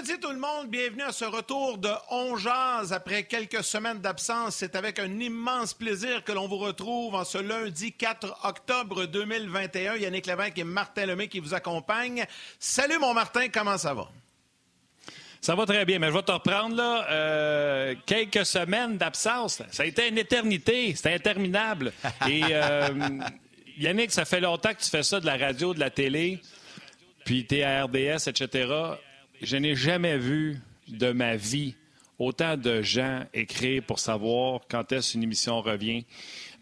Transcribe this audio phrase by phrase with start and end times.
[0.00, 4.56] Lundi tout le monde, bienvenue à ce retour de On Jazz après quelques semaines d'absence.
[4.56, 9.96] C'est avec un immense plaisir que l'on vous retrouve en ce lundi 4 octobre 2021.
[9.96, 12.24] Yannick Lévesque et Martin Lemay qui vous accompagnent.
[12.58, 14.08] Salut mon Martin, comment ça va?
[15.42, 17.06] Ça va très bien, mais je vais te reprendre là.
[17.10, 21.92] Euh, quelques semaines d'absence, ça a été une éternité, c'était interminable.
[22.26, 22.88] Et euh,
[23.76, 26.40] Yannick, ça fait longtemps que tu fais ça de la radio, de la télé,
[27.26, 28.96] puis t'es à RDS, etc.
[29.42, 31.74] Je n'ai jamais vu de ma vie
[32.18, 36.04] autant de gens écrire pour savoir quand est-ce une émission revient.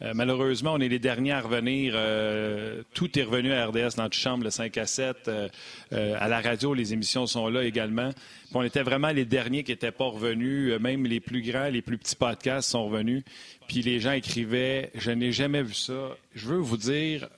[0.01, 1.95] Euh, malheureusement, on est les derniers à revenir.
[1.97, 5.17] Euh, tout est revenu à RDS dans notre chambre, le 5 à 7.
[5.27, 5.49] Euh,
[5.91, 8.11] à la radio, les émissions sont là également.
[8.12, 10.79] Puis on était vraiment les derniers qui n'étaient pas revenus.
[10.81, 13.25] même les plus grands, les plus petits podcasts sont revenus.
[13.67, 16.17] Puis les gens écrivaient, je n'ai jamais vu ça.
[16.33, 17.29] Je veux vous dire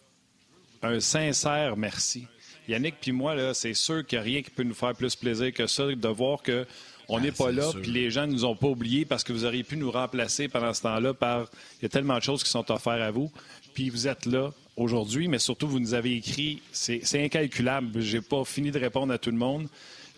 [0.82, 2.26] un sincère merci.
[2.70, 5.16] Yannick puis moi, là, c'est sûr qu'il n'y a rien qui peut nous faire plus
[5.16, 6.66] plaisir que ça, de voir que
[7.08, 9.44] on n'est pas là, puis les gens ne nous ont pas oubliés parce que vous
[9.44, 11.48] auriez pu nous remplacer pendant ce temps-là par...
[11.80, 13.32] Il y a tellement de choses qui sont offertes à vous.
[13.74, 16.62] Puis vous êtes là aujourd'hui, mais surtout, vous nous avez écrit.
[16.70, 18.00] C'est incalculable.
[18.00, 19.66] J'ai pas fini de répondre à tout le monde.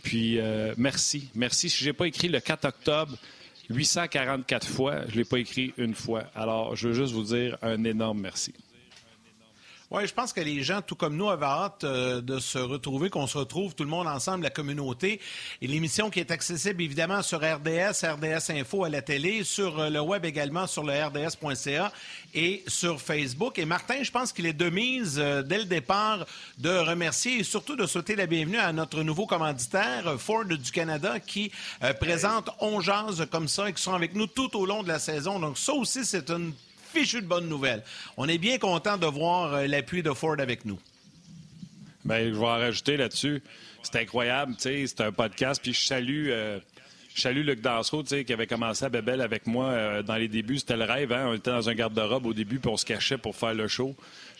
[0.03, 1.28] Puis euh, merci.
[1.34, 1.70] Merci.
[1.70, 3.16] Si je n'ai pas écrit le 4 octobre
[3.71, 6.25] 844 fois, je ne l'ai pas écrit une fois.
[6.34, 8.53] Alors, je veux juste vous dire un énorme merci.
[9.94, 13.10] Oui, je pense que les gens, tout comme nous, avaient hâte euh, de se retrouver,
[13.10, 15.20] qu'on se retrouve tout le monde ensemble, la communauté.
[15.60, 19.91] Et l'émission qui est accessible évidemment sur RDS, RDS Info à la télé, sur euh,
[19.91, 21.92] le web également, sur le rds.ca
[22.32, 23.58] et sur Facebook.
[23.58, 26.25] Et Martin, je pense qu'il est de mise euh, dès le départ
[26.56, 31.20] de remercier et surtout de souhaiter la bienvenue à notre nouveau commanditaire, Ford du Canada,
[31.20, 31.52] qui
[32.00, 34.98] présente On Jazz comme ça et qui sont avec nous tout au long de la
[34.98, 35.38] saison.
[35.38, 36.54] Donc ça aussi, c'est une
[36.92, 37.82] fichu de bonnes nouvelles.
[38.16, 40.78] On est bien content de voir euh, l'appui de Ford avec nous.
[42.04, 43.42] Bien, je vais en rajouter là-dessus.
[43.82, 46.28] C'est incroyable, tu sais, c'est un podcast, puis je salue...
[46.28, 46.58] Euh,
[47.14, 50.60] je salue Luc Dansereau, qui avait commencé à Bebel avec moi euh, dans les débuts.
[50.60, 51.26] C'était le rêve, hein?
[51.28, 53.94] On était dans un garde-robe au début, puis on se cachait pour faire le show.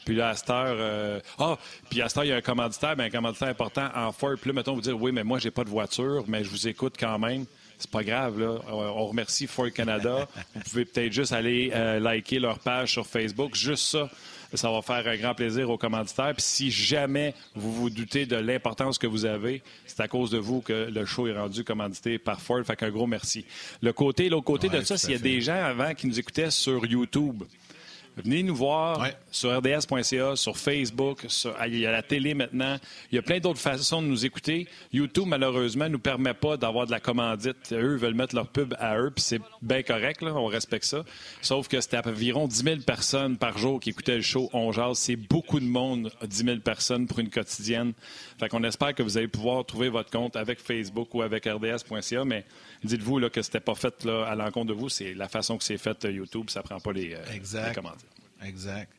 [0.07, 1.21] Puis là, à cette heure...
[1.39, 1.59] Ah!
[1.91, 4.37] puis à cette heure, il y a un commanditaire, mais un commanditaire important en Ford.
[4.41, 6.67] Puis là, mettons, vous dire, oui, mais moi, j'ai pas de voiture, mais je vous
[6.67, 7.45] écoute quand même
[7.83, 8.39] c'est pas grave.
[8.41, 8.59] Là.
[8.71, 10.29] On remercie Ford Canada.
[10.55, 13.55] Vous pouvez peut-être juste aller euh, liker leur page sur Facebook.
[13.55, 14.09] Juste ça,
[14.55, 16.33] ça va faire un grand plaisir aux commanditaires.
[16.35, 20.39] Puis si jamais vous vous doutez de l'importance que vous avez, c'est à cause de
[20.39, 22.63] vous que le show est rendu commandité par Ford.
[22.65, 23.45] Fait qu'un gros merci.
[23.81, 26.51] Le côté, l'autre côté de ça, s'il y a des gens avant qui nous écoutaient
[26.51, 27.43] sur YouTube,
[28.15, 31.27] Venez nous voir sur rds.ca, sur Facebook,
[31.67, 32.77] il y a la télé maintenant.
[33.11, 34.69] Il y a plein d'autres façons de nous écouter.
[34.93, 37.73] YouTube, malheureusement, ne nous permet pas d'avoir de la commandite.
[37.73, 41.05] Eux veulent mettre leur pub à eux, puis c'est bien correct, là, on respecte ça.
[41.41, 44.99] Sauf que c'était environ 10 000 personnes par jour qui écoutaient le show On Jase.
[44.99, 47.95] C'est beaucoup de monde, 10 000 personnes pour une quotidienne.
[48.39, 52.25] Fait qu'on espère que vous allez pouvoir trouver votre compte avec Facebook ou avec rds.ca,
[52.27, 52.45] mais
[52.85, 54.89] dites-vous là, que c'était pas fait là, à l'encontre de vous.
[54.89, 57.95] C'est la façon que c'est fait euh, YouTube, ça prend pas les, euh, les commandes.
[58.45, 58.91] Exact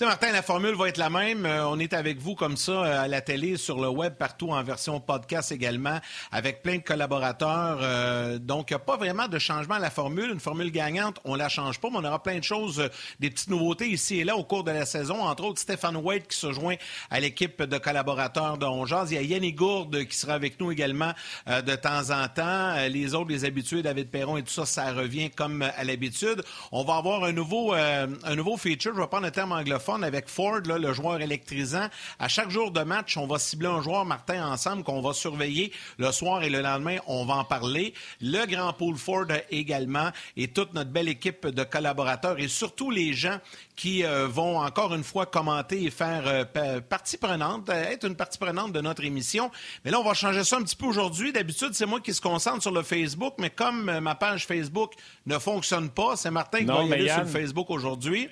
[0.00, 1.44] sais, Martin, la formule va être la même.
[1.44, 4.48] Euh, on est avec vous comme ça euh, à la télé, sur le web, partout
[4.48, 6.00] en version podcast également,
[6.32, 7.80] avec plein de collaborateurs.
[7.82, 10.30] Euh, donc, il n'y a pas vraiment de changement à la formule.
[10.30, 12.88] Une formule gagnante, on la change pas, mais on aura plein de choses,
[13.18, 15.22] des petites nouveautés ici et là au cours de la saison.
[15.22, 16.76] Entre autres, Stéphane White qui se joint
[17.10, 19.10] à l'équipe de collaborateurs de Ongeaz.
[19.10, 21.12] Il y a Yannick Gourde qui sera avec nous également
[21.46, 22.74] de temps en temps.
[22.88, 26.42] les autres, les habitués, David Perron et tout ça, ça revient comme à l'habitude.
[26.72, 28.92] On va avoir un nouveau, un nouveau feature.
[28.94, 31.88] Je vais prendre un terme anglophone avec Ford, le joueur électrisant.
[32.18, 35.72] À chaque jour de match, on va cibler un joueur, Martin, ensemble, qu'on va surveiller
[35.98, 36.98] le soir et le lendemain.
[37.06, 37.94] On va en parler.
[38.20, 43.12] Le Grand Pool Ford également et toute notre belle équipe de collaborateurs et surtout les
[43.12, 43.38] gens
[43.76, 48.16] qui euh, vont encore une fois commenter et faire euh, partie prenante, euh, être une
[48.16, 49.50] partie prenante de notre émission.
[49.84, 51.32] Mais là, on va changer ça un petit peu aujourd'hui.
[51.32, 54.92] D'habitude, c'est moi qui se concentre sur le Facebook, mais comme ma page Facebook
[55.26, 58.28] ne fonctionne pas, c'est Martin qui va y aller sur le Facebook aujourd'hui.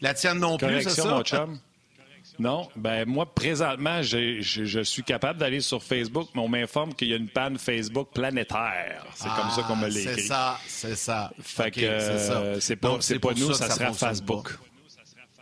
[0.00, 1.08] La tienne non plus, c'est ça?
[1.08, 1.58] mon chum.
[2.38, 7.08] Non, ben moi, présentement, je, je suis capable d'aller sur Facebook, mais on m'informe qu'il
[7.08, 9.06] y a une panne Facebook planétaire.
[9.14, 11.32] C'est comme ça qu'on me l'a C'est ça, c'est ça.
[11.40, 14.58] Fait que c'est pas, c'est pas nous, ça, sera Facebook.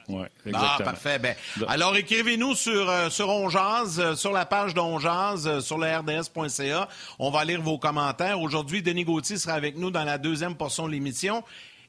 [0.09, 1.19] Ouais, ah, parfait.
[1.19, 1.35] Ben,
[1.67, 6.89] alors, écrivez-nous sur, euh, sur Onjaz, euh, sur la page d'Onjaz, euh, sur le rds.ca.
[7.19, 8.39] On va lire vos commentaires.
[8.41, 11.43] Aujourd'hui, Denis Gauthier sera avec nous dans la deuxième portion de l'émission.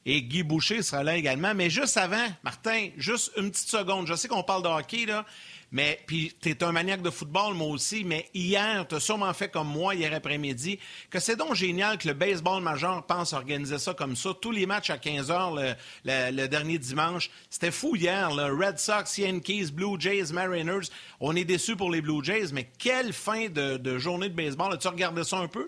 [0.06, 1.54] Et Guy Boucher sera là également.
[1.56, 4.07] Mais juste avant, Martin, juste une petite seconde.
[4.07, 5.25] Je sais qu'on parle de hockey, là.
[5.72, 9.50] Mais puis tu un maniaque de football, moi aussi, mais hier, tu as sûrement fait
[9.50, 10.80] comme moi hier après-midi,
[11.10, 14.30] que c'est donc génial que le baseball majeur pense organiser ça comme ça.
[14.40, 15.75] Tous les matchs à 15 h
[16.06, 17.30] le, dernier dimanche.
[17.50, 18.30] C'était fou hier.
[18.31, 20.88] Red Sox, Yankees, Blue Jays, Mariners.
[21.19, 24.74] On est déçus pour les Blue Jays, mais quelle fin de, journée de baseball.
[24.74, 25.68] As-tu regardé ça un peu?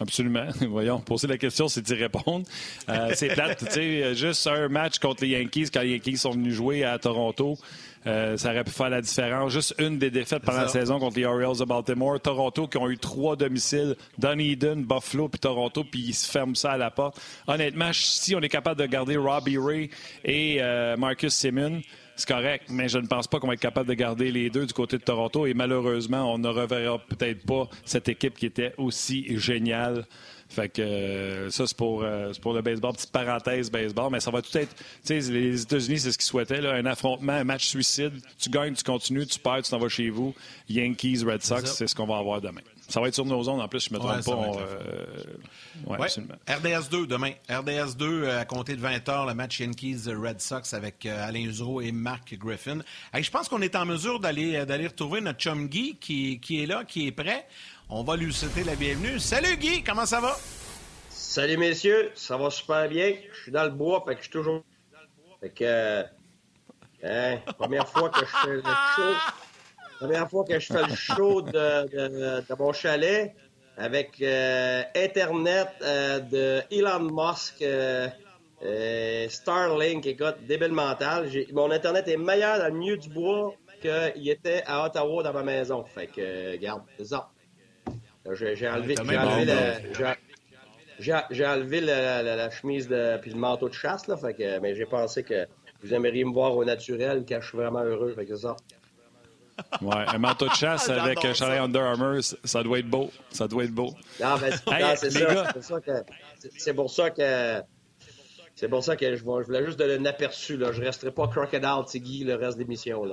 [0.00, 0.46] Absolument.
[0.68, 2.46] Voyons, poser la question, c'est d'y répondre.
[2.88, 6.30] Euh, c'est plate, tu sais, juste un match contre les Yankees quand les Yankees sont
[6.30, 7.58] venus jouer à Toronto.
[8.06, 9.52] Euh, ça aurait pu faire la différence.
[9.52, 12.20] Juste une des défaites pendant la saison contre les Orioles de Baltimore.
[12.20, 16.72] Toronto qui ont eu trois domiciles, Dunedin, Buffalo puis Toronto, puis ils se ferment ça
[16.72, 17.20] à la porte.
[17.48, 19.90] Honnêtement, si on est capable de garder Robbie Ray
[20.24, 21.80] et euh, Marcus Simmons,
[22.18, 24.66] c'est correct, mais je ne pense pas qu'on va être capable de garder les deux
[24.66, 25.46] du côté de Toronto.
[25.46, 30.04] Et malheureusement, on ne reverra peut-être pas cette équipe qui était aussi géniale
[30.48, 32.94] fait que euh, ça, c'est pour, euh, pour le baseball.
[32.94, 34.74] Petite parenthèse baseball, mais ça va tout être.
[35.04, 38.14] Tu sais, les États-Unis, c'est ce qu'ils souhaitaient, là, un affrontement, un match suicide.
[38.38, 40.34] Tu gagnes, tu continues, tu perds, tu t'en vas chez vous.
[40.68, 42.62] Yankees, Red Sox, c'est ce qu'on va avoir demain.
[42.88, 44.60] Ça va être sur nos ondes en plus, je ne me trompe pas.
[45.92, 46.06] Euh...
[46.48, 47.32] RDS 2 demain.
[47.50, 51.92] RDS 2 à compter de 20h, le match Yankees-Red Sox avec euh, Alain Usereau et
[51.92, 52.78] Mark Griffin.
[53.14, 56.84] je pense qu'on est en mesure d'aller retrouver notre chum Guy qui, qui est là,
[56.84, 57.46] qui est prêt.
[57.90, 59.18] On va lui souhaiter la bienvenue.
[59.18, 60.36] Salut Guy, comment ça va?
[61.10, 63.14] Salut messieurs, ça va super bien.
[63.32, 64.62] Je suis dans le bois, fait que je suis toujours.
[65.40, 65.64] Fait que.
[65.64, 66.04] Euh,
[67.04, 69.14] hein, première fois que je fais le show.
[69.98, 73.34] Première fois que je fais le show de, de, mon chalet
[73.76, 77.64] avec euh, Internet euh, de Elon Musk.
[79.28, 81.28] Starlink, écoute, débile mental.
[81.52, 85.42] Mon Internet est meilleur dans le milieu du bois qu'il était à Ottawa dans ma
[85.42, 85.84] maison.
[85.84, 87.30] Fait que, regarde, c'est ça.
[88.34, 88.94] J'ai enlevé,
[91.00, 94.86] j'ai enlevé, la, chemise de, puis le manteau de chasse, là, fait que, mais j'ai
[94.86, 95.46] pensé que
[95.82, 98.56] vous aimeriez me voir au naturel quand je suis vraiment heureux, fait que ça.
[99.80, 103.10] Ouais, un manteau de chasse avec un chalet Under Armour, ça doit être beau.
[103.30, 103.94] Ça doit être beau.
[104.20, 104.50] Non, mais
[104.96, 105.52] c'est ça.
[106.56, 107.62] C'est pour ça que.
[108.54, 110.56] C'est pour ça que je, voulais juste donner un aperçu.
[110.56, 110.72] Là.
[110.72, 113.04] Je ne resterai pas Crocodile Tiggy le reste de l'émission.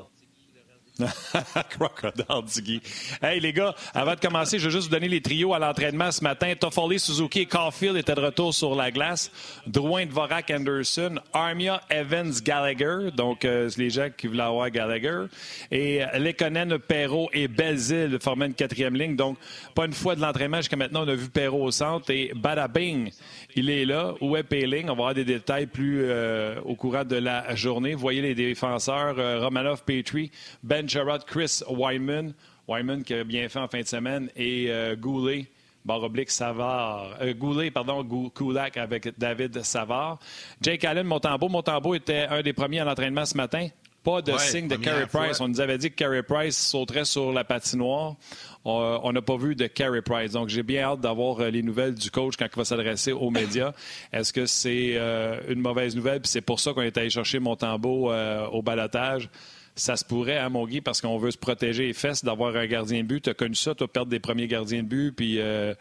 [1.69, 2.81] Crocodile Diggy.
[3.21, 6.09] Hey, les gars, avant de commencer, je veux juste vous donner les trios à l'entraînement
[6.11, 6.53] ce matin.
[6.57, 9.29] Toffoli, Suzuki et Caulfield étaient de retour sur la glace.
[9.67, 11.15] Drouin, Dvorak, Anderson.
[11.33, 13.11] Armia, Evans, Gallagher.
[13.15, 15.25] Donc, euh, les gens qui voulaient avoir Gallagher.
[15.69, 19.17] Et euh, Lekonen, Perrault et Belzil formaient une quatrième ligne.
[19.17, 19.37] Donc,
[19.73, 22.09] pas une fois de l'entraînement jusqu'à maintenant, on a vu Perrault au centre.
[22.09, 23.11] Et Badabing,
[23.55, 24.13] il est là.
[24.21, 24.85] Où est Payling?
[24.85, 27.95] On va avoir des détails plus euh, au courant de la journée.
[27.95, 30.31] Vous voyez les défenseurs, Romanov, Petrie,
[30.63, 32.33] Ben Ben Chris Wyman.
[32.67, 34.29] Wyman qui a bien fait en fin de semaine.
[34.35, 35.47] Et euh, Goulet,
[35.83, 37.17] barre oblique Savard.
[37.21, 40.19] Euh, Goulet, pardon, Kulak avec David Savard.
[40.61, 41.49] Jake Allen, Montembeau.
[41.49, 43.67] Montembeau était un des premiers à l'entraînement ce matin.
[44.03, 45.41] Pas de signe de Carey Price.
[45.41, 48.15] On nous avait dit que Carey Price sauterait sur la patinoire.
[48.63, 50.33] On n'a pas vu de Carey Price.
[50.33, 53.31] Donc, j'ai bien hâte d'avoir euh, les nouvelles du coach quand il va s'adresser aux
[53.31, 53.73] médias.
[54.13, 56.21] Est-ce que c'est euh, une mauvaise nouvelle?
[56.21, 58.11] Puis c'est pour ça qu'on est allé chercher Montembeau
[58.51, 59.29] au balotage
[59.75, 62.65] ça se pourrait, hein, mon Guy, parce qu'on veut se protéger les fesses d'avoir un
[62.65, 63.21] gardien de but.
[63.21, 65.73] Tu as connu ça, tu as perdre des premiers gardiens de but, puis euh,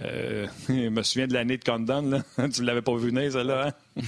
[0.00, 2.22] euh, je me souviens de l'année de Condon, là.
[2.48, 4.02] tu ne l'avais pas vu venir, là, hein?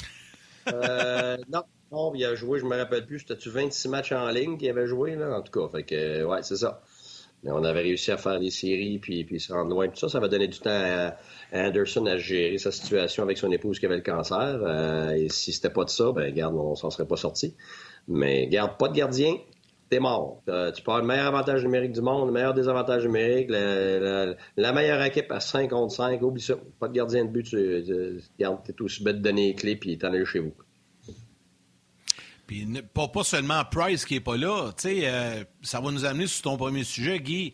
[0.73, 1.63] euh, non.
[2.15, 5.15] Il a joué, je me rappelle plus, c'était-tu 26 matchs en ligne qu'il avait joué,
[5.15, 5.69] là, en tout cas.
[5.71, 6.81] Fait que, ouais, c'est ça.
[7.45, 9.89] Mais on avait réussi à faire des séries, puis, puis se rendre loin.
[9.89, 11.17] Tout ça, ça va donner du temps à,
[11.53, 15.13] Anderson à gérer sa situation avec son épouse qui avait le cancer.
[15.15, 17.55] et si c'était pas de ça, ben, regarde, on s'en serait pas sorti.
[18.09, 19.37] Mais garde pas de gardien,
[19.89, 20.43] t'es mort.
[20.47, 25.03] Tu peux avoir le meilleur avantage numérique du monde, le meilleur désavantage numérique, la, meilleure
[25.03, 26.55] équipe à 5 contre 5, oublie ça.
[26.81, 29.99] Pas de gardien de but, tu, tu t'es aussi bête de donner les clés puis
[29.99, 30.55] t'en aller chez vous.
[32.47, 36.05] Puis pas, pas seulement Price qui est pas là, tu sais, euh, ça va nous
[36.05, 37.53] amener sur ton premier sujet, Guy.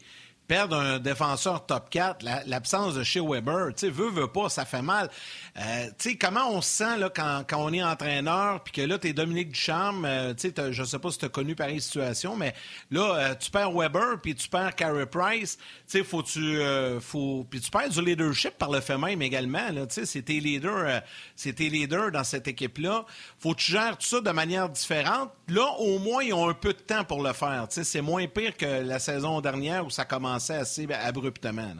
[0.48, 4.64] Perdre un défenseur top 4, l'absence de chez Weber, tu sais, veut, veut pas, ça
[4.64, 5.10] fait mal.
[5.58, 8.80] Euh, tu sais, comment on se sent là, quand, quand on est entraîneur, puis que
[8.80, 11.54] là, tu es Dominique Ducharme, euh, tu sais, je sais pas si tu as connu
[11.54, 12.54] pareille situation, mais
[12.90, 16.60] là, euh, tu perds Weber, puis tu perds Carey Price, tu sais, faut tu...
[17.00, 17.46] faut...
[17.50, 20.40] Puis tu perds du leadership par le fait même également, là, tu sais, c'est tes
[20.40, 21.02] leaders,
[21.36, 23.04] tes leaders dans cette équipe-là.
[23.38, 25.30] Faut que tu gères tout ça de manière différente.
[25.48, 28.00] Là, au moins, ils ont un peu de temps pour le faire, tu sais, c'est
[28.00, 31.74] moins pire que la saison dernière où ça commence assez abruptement.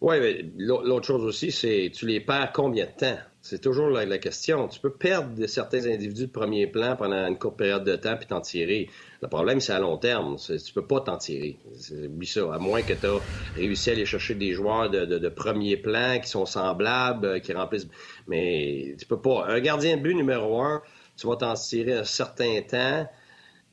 [0.00, 3.18] Oui, mais l'autre chose aussi, c'est tu les perds combien de temps?
[3.40, 4.68] C'est toujours la, question.
[4.68, 8.26] Tu peux perdre certains individus de premier plan pendant une courte période de temps puis
[8.26, 8.90] t'en tirer.
[9.22, 10.36] Le problème, c'est à long terme.
[10.36, 11.56] Tu peux pas t'en tirer.
[12.04, 12.52] Oublie ça.
[12.52, 13.20] À moins que tu as
[13.56, 17.88] réussi à aller chercher des joueurs de, premier plan qui sont semblables, euh, qui remplissent.
[18.26, 19.46] Mais tu peux pas.
[19.48, 20.82] Un gardien de but numéro un,
[21.16, 23.08] tu vas t'en tirer un certain temps.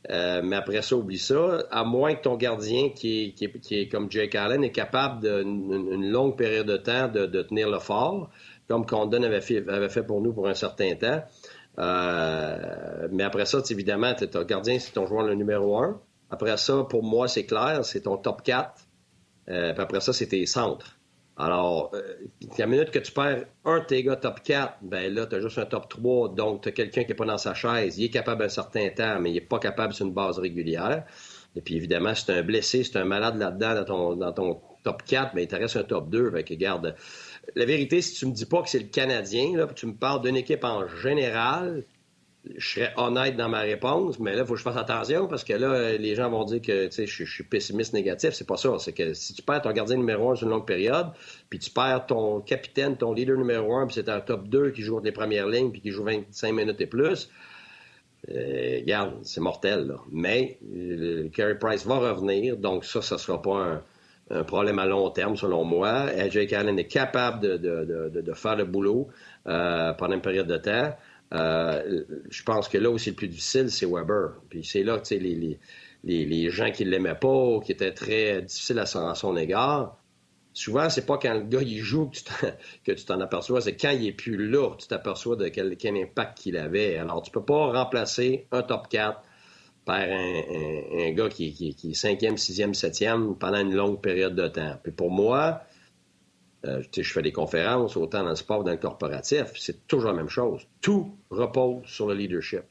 [0.09, 1.63] Euh, mais après ça, oublie ça.
[1.71, 6.67] À moins que ton gardien, qui est, comme Jake Allen, est capable d'une longue période
[6.67, 8.29] de temps de, tenir le fort,
[8.67, 11.23] comme Condon avait fait, avait fait pour nous pour un certain temps.
[11.77, 15.99] Euh, mais après ça, évidemment, ton gardien, c'est ton joueur le numéro un.
[16.29, 18.73] Après ça, pour moi, c'est clair, c'est ton top 4.
[19.47, 20.94] Euh, puis après ça, c'est tes centres.
[21.37, 22.01] Alors, euh,
[22.57, 25.41] la minute que tu perds un de tes gars top 4, ben là, tu as
[25.41, 27.97] juste un top 3, donc tu as quelqu'un qui n'est pas dans sa chaise.
[27.97, 31.03] Il est capable un certain temps, mais il n'est pas capable sur une base régulière.
[31.57, 34.31] Et puis évidemment, si tu un blessé, si tu un malade là-dedans dans ton, dans
[34.31, 36.31] ton top 4, ben, il te reste un top 2.
[36.31, 36.95] Fait que, garde,
[37.55, 40.21] la vérité, si tu me dis pas que c'est le Canadien, là, tu me parles
[40.21, 41.83] d'une équipe en général,
[42.57, 45.43] je serais honnête dans ma réponse, mais là, il faut que je fasse attention parce
[45.43, 48.31] que là, les gens vont dire que je, je suis pessimiste négatif.
[48.31, 48.77] C'est pas ça.
[48.79, 51.07] C'est que si tu perds ton gardien numéro un sur une longue période,
[51.49, 54.81] puis tu perds ton capitaine, ton leader numéro un, puis c'est un top 2 qui
[54.81, 57.29] joue les premières lignes, puis qui joue 25 minutes et plus,
[58.31, 59.87] euh, regarde, c'est mortel.
[59.87, 59.95] Là.
[60.11, 63.81] Mais euh, Carey Price va revenir, donc ça, ça sera pas
[64.29, 66.07] un, problème à long terme, selon moi.
[66.31, 69.07] Jake Allen est capable de, faire le boulot
[69.45, 70.95] euh, pendant une période de temps.
[71.35, 74.35] Euh, je pense que là où c'est le plus difficile, c'est Weber.
[74.49, 75.59] Puis c'est là que les, les,
[76.03, 79.35] les, les, gens qui ne l'aimaient pas, qui étaient très difficiles à son, à son
[79.35, 79.97] égard,
[80.53, 82.09] souvent, c'est pas quand le gars il joue
[82.85, 86.37] que tu t'en aperçois, c'est quand il est plus là tu t'aperçois de quel, impact
[86.37, 86.97] qu'il avait.
[86.97, 89.21] Alors, tu peux pas remplacer un top 4
[89.83, 94.77] par un, gars qui est cinquième, sixième, septième pendant une longue période de temps.
[94.81, 95.61] Puis pour moi,
[96.65, 100.11] euh, je fais des conférences autant dans le sport que dans le corporatif, c'est toujours
[100.11, 100.67] la même chose.
[100.81, 102.63] Tout repose sur le leadership.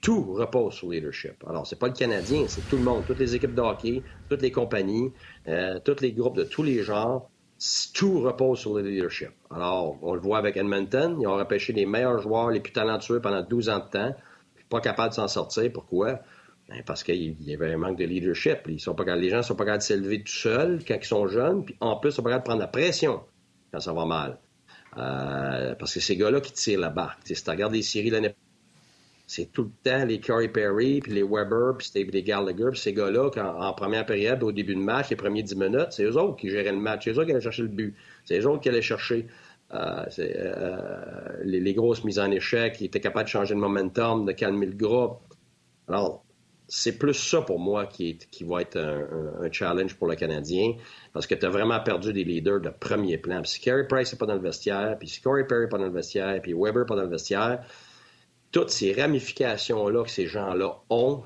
[0.00, 1.44] Tout repose sur le leadership.
[1.48, 4.42] Alors, c'est pas le Canadien, c'est tout le monde, toutes les équipes de hockey, toutes
[4.42, 5.12] les compagnies,
[5.48, 7.28] euh, tous les groupes de tous les genres.
[7.94, 9.30] Tout repose sur le leadership.
[9.50, 13.20] Alors, on le voit avec Edmonton, ils ont repêché les meilleurs joueurs, les plus talentueux
[13.20, 14.16] pendant 12 ans de temps,
[14.68, 15.70] pas capables de s'en sortir.
[15.72, 16.20] Pourquoi?
[16.68, 18.60] Ben, parce qu'il y avait un manque de leadership.
[18.68, 21.04] Ils sont pas, les gens ne sont pas capables de s'élever tout seuls quand ils
[21.04, 23.20] sont jeunes, puis en plus, ils sont pas capables de prendre la pression
[23.72, 24.38] quand ça va mal.
[24.96, 27.20] Euh, parce que ces gars-là qui tirent la barque.
[27.24, 28.34] si tu regardes les séries l'année
[29.26, 32.92] c'est tout le temps les Curry Perry, puis les Weber, puis les Gallagher, puis ces
[32.92, 36.36] gars-là, en première période, au début de match, les premiers 10 minutes, c'est eux autres
[36.36, 37.94] qui géraient le match, c'est eux autres qui allaient chercher le but,
[38.26, 39.26] c'est eux autres qui allaient chercher
[39.72, 44.26] euh, euh, les, les, grosses mises en échec, qui étaient capables de changer le momentum,
[44.26, 45.20] de calmer le groupe.
[45.88, 46.21] Alors,
[46.74, 50.72] c'est plus ça pour moi qui, va être un, challenge pour le Canadien,
[51.12, 53.42] parce que tu as vraiment perdu des leaders de premier plan.
[53.42, 55.76] Puis si Carey Price n'est pas dans le vestiaire, puis si Corey Perry n'est pas
[55.76, 57.62] dans le vestiaire, puis Weber n'est pas dans le vestiaire,
[58.52, 61.22] toutes ces ramifications-là que ces gens-là ont,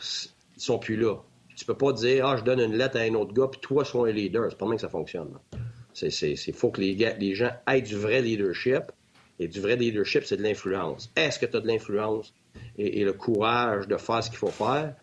[0.57, 1.15] ils sont plus là.
[1.55, 3.85] Tu peux pas dire, ah, je donne une lettre à un autre gars, puis toi,
[3.85, 4.49] sois un leader.
[4.51, 5.39] C'est pas même que ça fonctionne.
[6.03, 8.83] Il faut que les, les gens aient du vrai leadership.
[9.39, 11.13] Et du vrai leadership, c'est de l'influence.
[11.15, 12.35] Est-ce que tu as de l'influence
[12.79, 14.95] et, le courage de faire ce qu'il faut faire?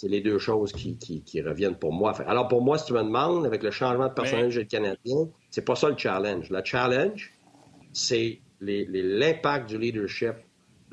[0.00, 2.16] C'est les deux choses qui, reviennent pour moi.
[2.28, 5.64] Alors, pour moi, si tu me demandes, avec le changement de personnage du Canadien, c'est
[5.64, 6.50] pas ça le challenge.
[6.50, 7.32] Le challenge,
[7.92, 10.34] c'est l'impact du leadership,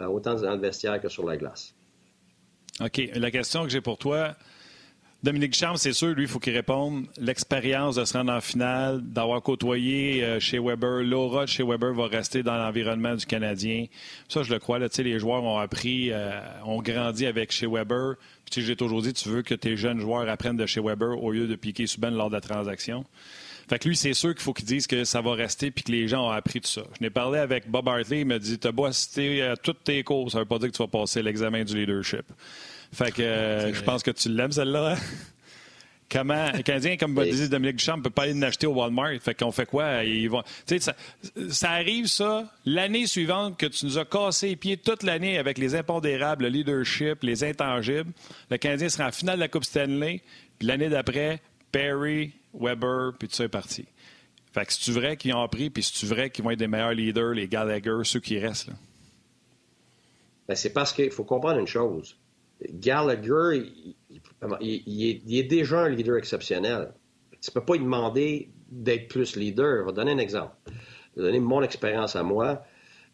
[0.01, 1.75] euh, autant dans le vestiaire que sur la glace.
[2.79, 3.11] OK.
[3.13, 4.35] La question que j'ai pour toi,
[5.25, 7.07] Dominique Charme, c'est sûr, lui, il faut qu'il réponde.
[7.17, 12.05] L'expérience de se rendre en finale, d'avoir côtoyé euh, chez Weber, l'aura chez Weber va
[12.05, 13.87] rester dans l'environnement du Canadien.
[14.29, 14.77] Ça, je le crois.
[14.77, 18.17] Là, les joueurs ont appris, euh, ont grandi avec chez Weber.
[18.51, 21.31] Puis, j'ai toujours dit, tu veux que tes jeunes joueurs apprennent de chez Weber au
[21.31, 23.03] lieu de piquer Subban lors de la transaction.
[23.67, 25.91] Fait que lui, c'est sûr qu'il faut qu'il dise que ça va rester puis que
[25.91, 26.83] les gens ont appris tout ça.
[26.99, 30.03] Je n'ai parlé avec Bob Hartley, il m'a dit T'as beau assister à toutes tes
[30.03, 32.25] courses, ça veut pas dire que tu vas passer l'examen du leadership.
[32.95, 34.95] Fait que euh, je pense que tu l'aimes, celle-là.
[36.09, 39.19] Comment, le Canadien, comme disait Dominique Duchamp, ne peut pas aller l'acheter au Walmart.
[39.19, 40.03] Fait qu'on fait quoi?
[40.03, 40.93] Ils vont, ça,
[41.49, 45.57] ça arrive, ça, l'année suivante que tu nous as cassé les pieds toute l'année avec
[45.57, 48.11] les impondérables, le leadership, les intangibles.
[48.51, 50.21] Le Canadien sera en finale de la Coupe Stanley.
[50.59, 53.85] Puis l'année d'après, Perry, Weber, puis tout ça est parti.
[54.53, 56.93] Fait que c'est-tu vrai qu'ils ont appris, puis c'est-tu vrai qu'ils vont être des meilleurs
[56.93, 58.67] leaders, les Gallagher, ceux qui restent?
[58.67, 58.73] Là?
[60.47, 62.15] Ben, c'est parce qu'il faut comprendre une chose.
[62.69, 63.63] Gallagher,
[64.61, 66.93] il, est, déjà un leader exceptionnel.
[67.41, 69.81] Tu ne peux pas lui demander d'être plus leader.
[69.81, 70.55] Je vais donner un exemple.
[71.15, 72.63] Je vais donner mon expérience à moi.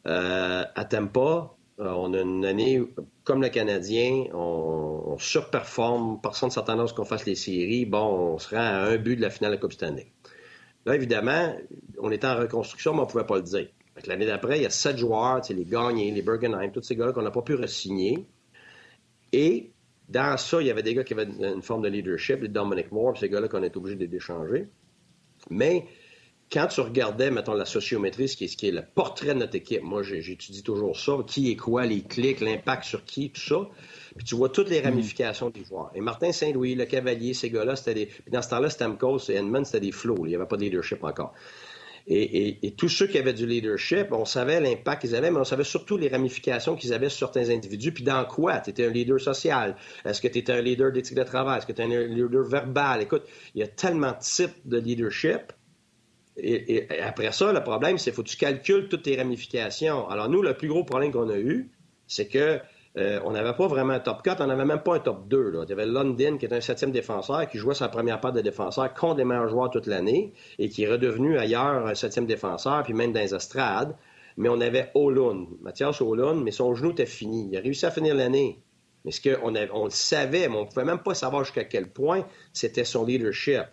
[0.07, 2.81] Euh, à Tampa, euh, on a une année,
[3.23, 6.19] comme le Canadien, on, surperforme.
[6.21, 7.85] Personne ne s'attendait à ce qu'on fasse les séries.
[7.85, 10.11] Bon, on se rend à un but de la finale de la Coupe Stanley.
[10.85, 11.55] Là, évidemment,
[11.99, 13.67] on était en reconstruction, mais on ne pouvait pas le dire.
[14.07, 17.21] L'année d'après, il y a sept joueurs, les Gagnés, les Bergenheim, tous ces gars-là qu'on
[17.21, 18.25] n'a pas pu re-signer.
[19.33, 19.71] Et
[20.09, 22.91] dans ça, il y avait des gars qui avaient une forme de leadership, les Dominic
[22.91, 24.67] Moore, ces gars-là qu'on est obligé de d'échanger.
[25.49, 25.85] Mais
[26.51, 29.39] quand tu regardais, mettons, la sociométrie, ce qui est, ce qui est le portrait de
[29.39, 33.39] notre équipe, moi, j'étudie toujours ça, qui est quoi, les clics, l'impact sur qui, tout
[33.39, 33.69] ça.
[34.17, 35.91] Puis tu vois toutes les ramifications des joueurs.
[35.95, 38.05] Et Martin Saint-Louis, le Cavalier, ces gars-là, c'était des.
[38.07, 40.25] Puis dans ce temps-là, Stamkos et Edmund, c'était des flots.
[40.25, 41.33] Il n'y avait pas de leadership encore.
[42.13, 45.63] Et, tous ceux qui avaient du leadership, on savait l'impact qu'ils avaient, mais on savait
[45.63, 47.93] surtout les ramifications qu'ils avaient sur certains individus.
[47.93, 48.59] Puis dans quoi?
[48.59, 49.77] Tu étais un leader social?
[50.03, 51.59] Est-ce que tu étais un leader d'éthique de travail?
[51.59, 53.01] Est-ce que tu étais un leader verbal?
[53.01, 53.23] Écoute,
[53.55, 55.53] il y a tellement de types de leadership.
[56.35, 60.09] Et, après ça, le problème, c'est qu'il faut que tu calcules toutes tes ramifications.
[60.09, 61.69] Alors nous, le plus gros problème qu'on a eu,
[62.07, 62.59] c'est que
[62.97, 65.49] euh, on n'avait pas vraiment un top 4, on n'avait même pas un top 2.
[65.51, 65.63] Là.
[65.63, 68.41] Il y avait London, qui est un septième défenseur, qui jouait sa première part de
[68.41, 72.83] défenseur contre les meilleurs joueurs toute l'année et qui est redevenu ailleurs un septième défenseur,
[72.83, 73.95] puis même dans les estrades.
[74.37, 77.49] Mais on avait Olun, Mathias Olun, mais son genou était fini.
[77.51, 78.59] Il a réussi à finir l'année.
[79.05, 81.89] Mais ce qu'on on le savait, mais on ne pouvait même pas savoir jusqu'à quel
[81.89, 83.63] point c'était son leadership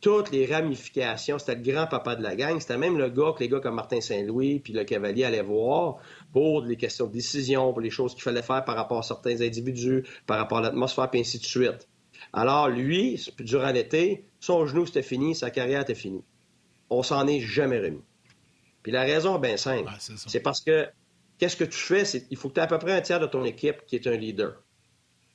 [0.00, 1.38] toutes les ramifications.
[1.38, 2.58] C'était le grand-papa de la gang.
[2.58, 5.98] C'était même le gars que les gars comme Martin Saint-Louis puis le Cavalier allaient voir
[6.32, 9.40] pour les questions de décision, pour les choses qu'il fallait faire par rapport à certains
[9.40, 11.88] individus, par rapport à l'atmosphère, puis ainsi de suite.
[12.32, 16.22] Alors, lui, durant l'été, son genou, c'était fini, sa carrière était finie.
[16.88, 18.02] On s'en est jamais remis.
[18.82, 19.90] Puis la raison est bien simple.
[19.98, 20.88] c'est parce que
[21.38, 22.04] qu'est-ce que tu fais?
[22.30, 24.06] Il faut que tu aies à peu près un tiers de ton équipe qui est
[24.06, 24.62] un leader.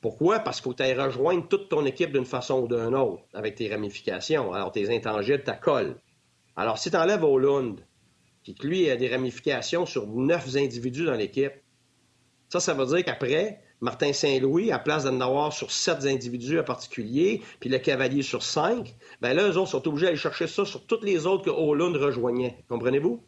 [0.02, 0.40] Pourquoi?
[0.40, 3.56] Parce qu'il faut que tu rejoindre toute ton équipe d'une façon ou d'une autre, avec
[3.56, 4.54] tes ramifications.
[4.54, 5.98] Alors, tes intangibles, ta colle.
[6.56, 7.82] Alors, si tu enlèves Hollande,
[8.46, 11.54] puis que lui a des ramifications sur neuf individus dans l'équipe,
[12.48, 16.64] ça, ça veut dire qu'après, Martin Saint-Louis, à place d'en avoir sur sept individus en
[16.64, 20.64] particulier, puis le Cavalier sur cinq, bien là, eux autres sont obligés d'aller chercher ça
[20.64, 22.64] sur toutes les autres que Hollande rejoignait.
[22.70, 23.20] Comprenez-vous?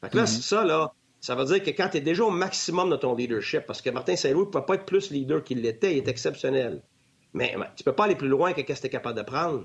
[0.00, 0.40] Fait que là, mm-hmm.
[0.40, 3.66] ça, là, ça veut dire que quand tu es déjà au maximum de ton leadership,
[3.66, 6.82] parce que Martin Saint-Louis ne peut pas être plus leader qu'il l'était, il est exceptionnel.
[7.34, 9.24] Mais tu ne peux pas aller plus loin que ce que tu es capable de
[9.24, 9.64] prendre.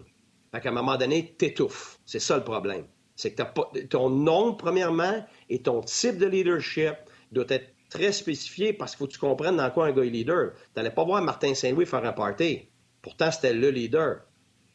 [0.52, 2.00] Fait qu'à un moment donné, t'étouffes.
[2.06, 2.86] C'est ça le problème.
[3.22, 6.96] C'est que ton nom, premièrement, et ton type de leadership
[7.32, 10.10] doit être très spécifié parce qu'il faut que tu comprennes dans quoi un gars est
[10.10, 10.54] leader.
[10.54, 12.68] Tu n'allais pas voir Martin Saint-Louis faire un party.
[13.04, 14.22] Pourtant, c'était le leader.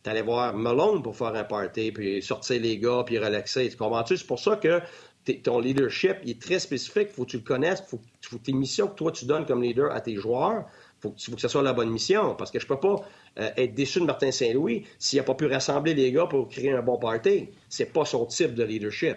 [0.04, 3.68] Tu allais voir Malone pour faire un party, puis sortir les gars, puis relaxer.
[3.68, 4.16] Tu comprends-tu?
[4.16, 4.80] C'est pour ça que
[5.42, 7.08] ton leadership est très spécifique.
[7.10, 7.82] Il faut que tu le connaisses.
[7.84, 10.66] Il faut, faut, tes missions que toi, tu donnes comme leader à tes joueurs,
[11.08, 12.34] faut, faut, que ce soit la bonne mission.
[12.34, 12.96] Parce que je ne peux pas
[13.38, 16.72] euh, être déçu de Martin Saint-Louis s'il n'a pas pu rassembler les gars pour créer
[16.72, 17.48] un bon party.
[17.68, 19.16] C'est pas son type de leadership.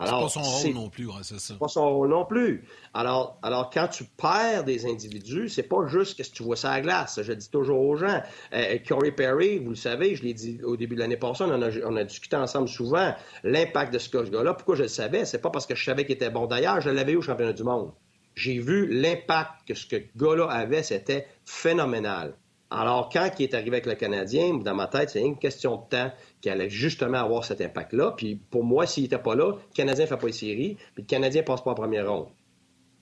[0.00, 1.54] C'est pas son rôle non plus, c'est ça.
[1.54, 2.64] pas son rôle non plus.
[2.94, 6.80] Alors, alors quand tu perds des individus, c'est pas juste que tu vois ça à
[6.80, 7.18] glace.
[7.20, 8.22] Je dis toujours aux gens.
[8.52, 11.62] Euh, Corey Perry, vous le savez, je l'ai dit au début de l'année passée, on,
[11.62, 13.12] a, on a discuté ensemble souvent
[13.42, 14.54] l'impact de ce gars-là.
[14.54, 15.24] Pourquoi je le savais?
[15.24, 16.46] C'est pas parce que je savais qu'il était bon.
[16.46, 17.90] D'ailleurs, je l'avais eu au championnat du monde.
[18.38, 22.36] J'ai vu l'impact que ce gars-là avait, c'était phénoménal.
[22.70, 25.88] Alors, quand il est arrivé avec le Canadien, dans ma tête, c'est une question de
[25.88, 28.14] temps qu'il allait justement avoir cet impact-là.
[28.16, 31.02] Puis pour moi, s'il n'était pas là, le Canadien ne fait pas les séries, puis
[31.02, 32.28] le Canadien ne passe pas en première ronde.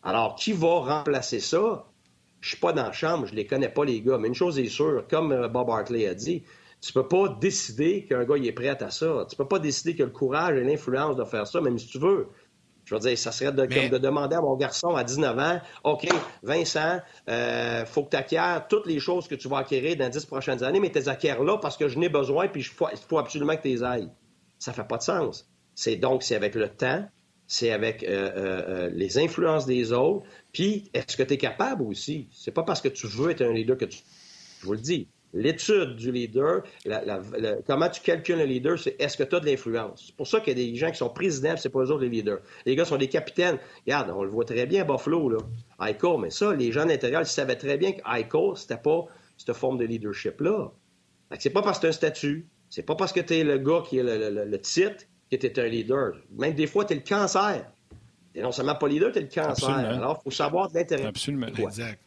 [0.03, 1.85] Alors, qui va remplacer ça?
[2.41, 4.17] Je suis pas dans la chambre, je les connais pas, les gars.
[4.17, 6.45] Mais une chose est sûre, comme euh, Bob Hartley a dit,
[6.81, 9.27] tu peux pas décider qu'un gars est prêt à ça.
[9.29, 11.89] Tu peux pas décider qu'il a le courage et l'influence de faire ça, même si
[11.89, 12.29] tu veux.
[12.87, 15.61] Je veux dire, ça serait de, comme de demander à mon garçon à 19 ans,
[15.83, 16.07] OK,
[16.45, 20.11] Vincent, euh, faut que tu acquières toutes les choses que tu vas acquérir dans les
[20.11, 22.65] 10 prochaines années, mais tu les acquiers là parce que je n'ai besoin, puis il
[22.65, 24.09] faut, absolument que tu les ailles.
[24.61, 25.51] Ça fait pas de sens.
[25.75, 27.05] C'est donc, c'est avec le temps,
[27.49, 31.83] c'est avec euh, euh, euh, les influences des autres, puis est-ce que tu es capable
[31.83, 32.29] aussi?
[32.31, 33.99] C'est pas parce que tu veux être un leader que tu...
[34.61, 36.63] Je vous le dis, l'étude du leader,
[37.67, 40.05] comment tu calcules un leader, c'est est-ce que tu as de l'influence?
[40.07, 42.03] C'est pour ça qu'il y a des gens qui sont présidents, c'est pas eux autres
[42.03, 42.39] les leaders.
[42.65, 43.59] Les gars sont des capitaines.
[43.87, 45.39] Regarde, on le voit très bien à Buffalo, là.
[45.81, 49.05] Ico, mais ça, les gens à l'intérieur, ils savaient très bien qu'Ico, c'était pas
[49.37, 50.73] cette forme de leadership-là.
[51.39, 53.59] C'est pas parce que tu as un statut, c'est pas parce que tu es le
[53.59, 56.13] gars qui a le, titre que tu es un leader.
[56.31, 57.67] Même des fois, tu es le cancer.
[58.35, 59.71] Et non seulement pas leader, tu es le cancer.
[59.71, 61.09] Alors, il faut savoir de l'intérieur.
[61.09, 61.47] Absolument.
[61.47, 62.01] Exact.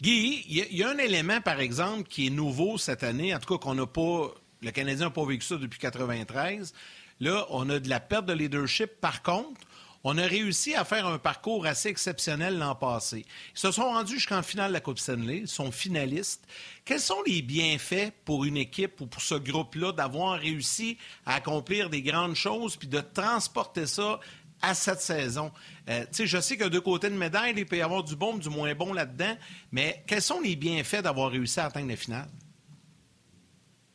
[0.00, 3.56] Guy, il y, a un élément, par exemple, qui est nouveau cette année, en tout
[3.56, 4.30] cas qu'on n'a pas.
[4.62, 6.74] Le Canadien n'a pas vécu ça depuis 93.
[7.20, 9.00] Là, on a de la perte de leadership.
[9.00, 9.60] Par contre,
[10.08, 13.24] on a réussi à faire un parcours assez exceptionnel l'an passé.
[13.54, 16.46] Ils se sont rendus jusqu'en finale de la Coupe Stanley, ils sont finalistes.
[16.84, 21.90] Quels sont les bienfaits pour une équipe ou pour ce groupe-là d'avoir réussi à accomplir
[21.90, 24.20] des grandes choses puis de transporter ça
[24.62, 25.50] à cette saison.
[25.88, 28.48] Euh, je sais a deux côtés de médaille, il peut y avoir du bon, du
[28.48, 29.36] moins bon là-dedans,
[29.72, 32.28] mais quels sont les bienfaits d'avoir réussi à atteindre la finale?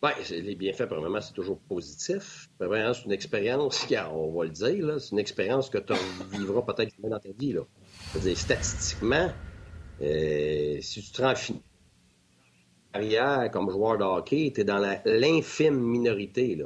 [0.02, 2.50] Bien, les bienfaits, premièrement, c'est toujours positif.
[2.60, 5.93] C'est une expérience, on va le dire, c'est une expérience que tu
[6.32, 7.54] vivras peut-être jamais dans ta vie.
[7.54, 7.62] Là.
[8.36, 9.32] statistiquement,
[10.02, 11.36] euh, si tu te rends
[12.93, 16.56] arrière comme joueur de hockey, tu es dans l'infime minorité.
[16.56, 16.65] Là.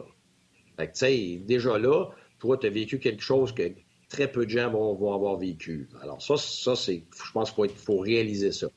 [0.77, 2.05] Fait que, déjà là,
[2.39, 3.63] toi, tu as vécu quelque chose que
[4.09, 5.89] très peu de gens vont, avoir vécu.
[6.01, 8.67] Alors, ça, ça c'est, je pense qu'il faut, faut réaliser ça.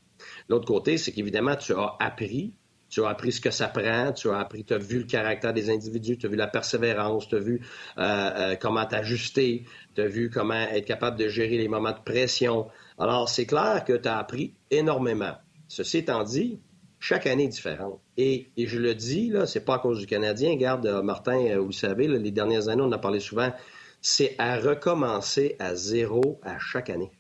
[0.49, 2.55] L'autre côté, c'est qu'évidemment, tu as appris
[2.89, 5.53] tu as appris ce que ça prend, tu as appris, tu as vu le caractère
[5.53, 7.61] des individus, tu as vu la persévérance, tu as vu
[7.99, 9.65] euh, euh, comment t'ajuster,
[9.95, 12.67] tu as vu comment être capable de gérer les moments de pression.
[12.99, 15.35] Alors, c'est clair que tu as appris énormément.
[15.69, 16.61] Ceci étant dit,
[16.99, 18.01] chaque année est différente.
[18.17, 20.57] Et, je le dis, là, c'est pas à cause du Canadien.
[20.57, 23.53] Garde, euh, Martin, vous le savez, les dernières années, on a parlé souvent,
[24.01, 27.11] c'est à recommencer à zéro à chaque année.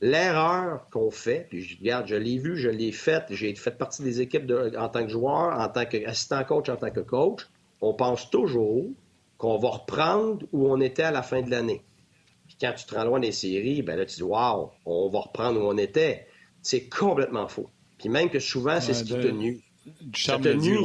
[0.00, 4.02] L'erreur qu'on fait, puis je, regarde, je l'ai vu, je l'ai faite, j'ai fait partie
[4.02, 7.46] des équipes en tant que joueur, en tant qu'assistant coach, en tant que coach,
[7.82, 8.86] on pense toujours
[9.36, 11.82] qu'on va reprendre où on était à la fin de l'année.
[12.46, 15.20] Puis quand tu te rends loin des séries, ben là, tu dis, waouh, on va
[15.20, 16.26] reprendre où on était.
[16.62, 17.70] C'est complètement faux.
[17.98, 19.62] Puis même que souvent, c'est ce qui te nuit.
[20.16, 20.84] ça te nuit.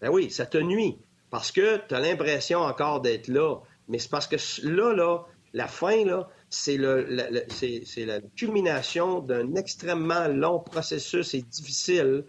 [0.00, 0.96] Ben oui, ça te nuit.
[1.30, 3.56] Parce que tu as l'impression encore d'être là.
[3.88, 10.60] Mais c'est parce que là, là, la fin, là, c'est la, culmination d'un extrêmement long
[10.60, 12.24] processus et difficile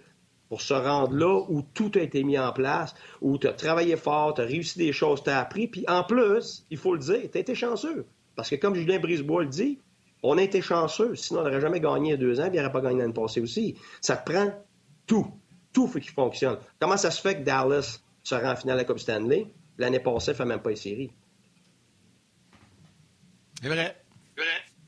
[0.50, 3.98] pour se rendre là où tout a été mis en place, où tu as travaillé
[3.98, 5.68] fort, tu as réussi des choses, tu as appris.
[5.68, 8.06] Puis en plus, il faut le dire, tu as été chanceux.
[8.36, 9.80] Parce que comme Julien Brisebois le dit,
[10.24, 11.16] on a été chanceux.
[11.16, 13.76] Sinon, on n'aurait jamais gagné deux ans, puis il n'aurait pas gagné l'année passée aussi.
[14.02, 14.54] Ça te prend
[15.06, 15.28] tout.
[15.74, 16.58] Tout faut qu'il fonctionne.
[16.80, 19.48] Comment ça se fait que Dallas se rend en finale de la Coupe Stanley?
[19.78, 21.12] L'année passée, ne fait même pas une série.
[23.62, 23.96] C'est vrai.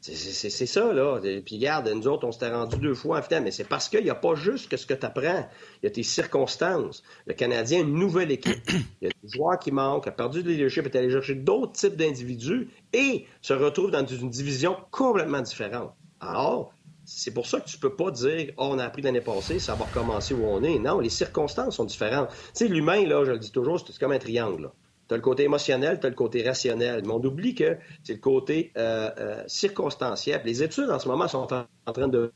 [0.01, 1.19] C'est ça, là.
[1.45, 4.03] Puis regarde, nous autres, on s'était rendu deux fois en finale, mais c'est parce qu'il
[4.03, 5.49] n'y a pas juste que ce que tu apprends.
[5.82, 7.03] Il y a tes circonstances.
[7.25, 8.62] Le Canadien a une nouvelle équipe.
[9.01, 11.73] Il y a des joueurs qui manquent, a perdu de leadership, est allé chercher d'autres
[11.73, 15.93] types d'individus et se retrouve dans une division complètement différente.
[16.21, 19.60] Alors, c'est pour ça que tu peux pas dire oh, on a appris l'année passée,
[19.60, 20.79] ça va recommencer où on est.
[20.79, 22.29] Non, les circonstances sont différentes.
[22.29, 24.63] Tu sais, l'humain, là, je le dis toujours, c'est comme un triangle.
[24.63, 24.73] Là.
[25.10, 27.02] Tu as le côté émotionnel, tu as le côté rationnel.
[27.04, 30.41] Mais on oublie que c'est le côté euh, euh, circonstanciel.
[30.45, 32.32] Les études en ce moment sont en, train de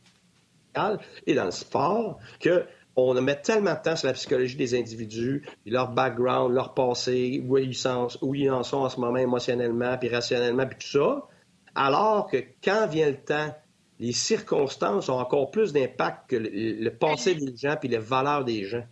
[1.27, 5.47] et dans le sport que on met tellement de temps sur la psychologie des individus,
[5.65, 7.75] leur background, leur passé, où ils,
[8.21, 11.27] où ils en sont en ce moment émotionnellement, puis rationnellement, puis tout ça,
[11.75, 13.55] alors que quand vient le temps,
[13.99, 18.65] les circonstances ont encore plus d'impact que le, passé des gens puis les valeurs des
[18.65, 18.85] gens.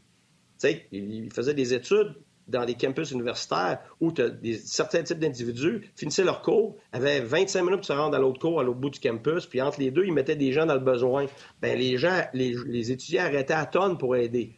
[0.59, 2.15] Tu sais, ils faisaient des études
[2.47, 4.13] dans les campus universitaires où
[4.63, 8.59] certains types d'individus finissaient leur cours, avaient 25 minutes pour se rendre à l'autre cours,
[8.59, 10.79] à l'autre bout du campus, puis entre les deux, ils mettaient des gens dans le
[10.79, 11.25] besoin.
[11.61, 14.53] Bien, les gens, les, étudiants arrêtaient à tonnes pour aider.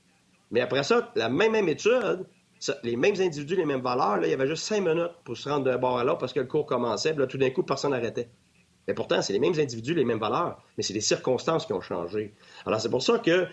[0.51, 2.25] Mais après ça, la même, même étude,
[2.83, 5.49] les mêmes individus, les mêmes valeurs, là, il y avait juste 5 minutes pour se
[5.49, 7.63] rendre d'un bord à l'autre parce que le cours commençait, puis là, tout d'un coup,
[7.63, 8.29] personne n'arrêtait.
[8.87, 11.81] Mais pourtant, c'est les mêmes individus, les mêmes valeurs, mais c'est les circonstances qui ont
[11.81, 12.33] changé.
[12.65, 13.47] Alors, c'est pour ça que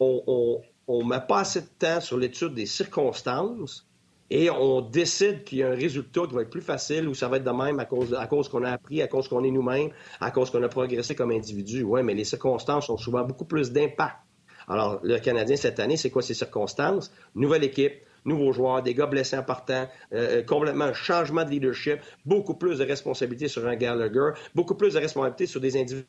[0.00, 3.86] on ne met pas assez de temps sur l'étude des circonstances
[4.30, 7.28] et on décide qu'il y a un résultat qui va être plus facile ou ça
[7.28, 9.50] va être de même à cause, à cause qu'on a appris, à cause qu'on est
[9.50, 11.82] nous-mêmes, à cause qu'on a progressé comme individu.
[11.82, 14.16] Oui, mais les circonstances ont souvent beaucoup plus d'impact.
[14.66, 17.12] Alors, le Canadien, cette année, c'est quoi ces circonstances?
[17.34, 17.92] Nouvelle équipe,
[18.24, 22.54] nouveaux joueurs, des gars blessés en partant, euh, euh, complètement un changement de leadership, beaucoup
[22.54, 26.06] plus de responsabilités sur un Gallagher, beaucoup plus de responsabilités sur des individus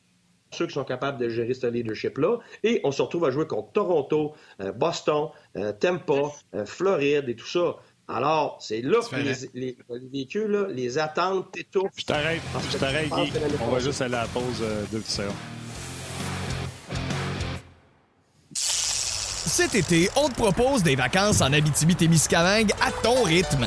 [0.50, 2.38] ceux qui sont capables de gérer ce leadership-là.
[2.62, 7.36] Et on se retrouve à jouer contre Toronto, euh, Boston, euh, Tampa, euh, Floride et
[7.36, 7.76] tout ça.
[8.08, 9.16] Alors, c'est là que
[9.54, 9.76] les,
[10.12, 11.90] véhicules, les attentes t'étouffent.
[11.96, 13.32] Je t'arrête, je t'arrête, Guy.
[13.60, 15.34] On va juste aller à la pause de petites secondes.
[18.54, 23.66] Cet été, on te propose des vacances en Abitibi-Témiscamingue à ton rythme.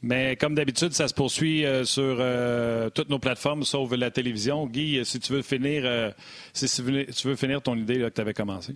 [0.00, 4.66] Mais comme d'habitude, ça se poursuit euh, sur euh, toutes nos plateformes, sauf la télévision.
[4.66, 6.10] Guy, si tu veux finir, euh,
[6.52, 8.74] si tu veux finir ton idée là, que tu avais commencé.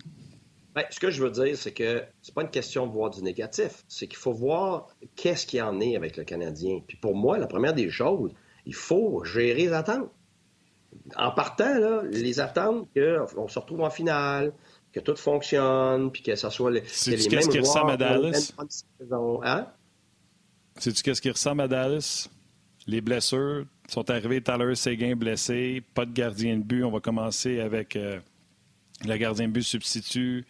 [0.75, 3.21] Ben, ce que je veux dire, c'est que c'est pas une question de voir du
[3.21, 3.83] négatif.
[3.87, 6.79] C'est qu'il faut voir qu'est-ce qui en est avec le Canadien.
[6.85, 8.31] Puis pour moi, la première des choses,
[8.65, 10.09] il faut gérer les attentes.
[11.15, 14.51] En partant, là, les attentes qu'on se retrouve en finale,
[14.91, 18.53] que tout fonctionne, puis que ça soit les, les mêmes qu'est-ce qui ressemble à Dallas?
[19.43, 19.67] Hein?
[20.79, 22.29] Sais-tu qu'est-ce qui ressemble à Dallas?
[22.87, 24.41] Les blessures sont arrivées.
[24.41, 26.83] Tyler Seguin blessé, pas de gardien de but.
[26.83, 28.19] On va commencer avec euh,
[29.05, 30.45] le gardien de but substitut.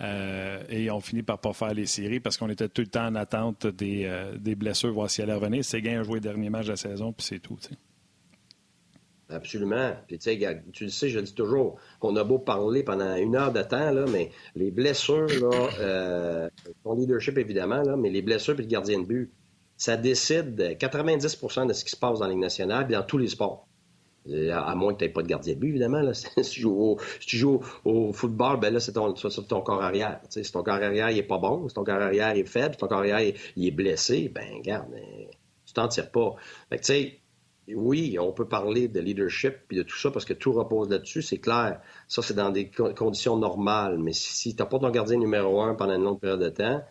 [0.00, 3.06] Euh, et on finit par pas faire les séries parce qu'on était tout le temps
[3.06, 5.64] en attente des, euh, des blessures, voir si elle allait revenir.
[5.64, 7.58] Seguin a joué le dernier match de la saison, puis c'est tout.
[9.28, 9.92] Absolument.
[10.06, 13.52] Puis, tu sais, le sais, je dis toujours qu'on a beau parler pendant une heure
[13.52, 16.48] de temps, là, mais les blessures, là, euh,
[16.84, 19.30] ton leadership, évidemment, là, mais les blessures et le gardien de but,
[19.82, 23.18] ça décide 90% de ce qui se passe dans la Ligue nationale et dans tous
[23.18, 23.66] les sports.
[24.28, 26.08] Euh, à moins que tu n'aies pas de gardien de but, évidemment.
[26.12, 26.28] Si,
[27.26, 30.20] tu joues au, football, ben là, c'est ton, ton corps arrière.
[30.30, 32.86] si ton corps arrière n'est pas bon, si ton corps arrière est faible, si ton
[32.86, 35.24] corps arrière est blessé, ben garde, euh,
[35.66, 36.36] tu t'en tires pas.
[36.70, 37.20] Fait que, tu sais,
[37.74, 41.22] oui, on peut parler de leadership et de tout ça parce que tout repose là-dessus,
[41.22, 41.80] c'est clair.
[42.06, 43.98] Ça, c'est dans des conditions normales.
[43.98, 46.84] Mais si tu n'as pas ton gardien numéro un pendant une longue période de temps,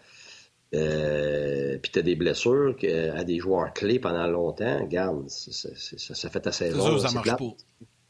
[0.74, 2.76] euh, puis tu as des blessures
[3.16, 7.00] à des joueurs clés pendant longtemps, regarde, ça, fait ta saison.
[7.00, 7.56] Ça, ça marche pas.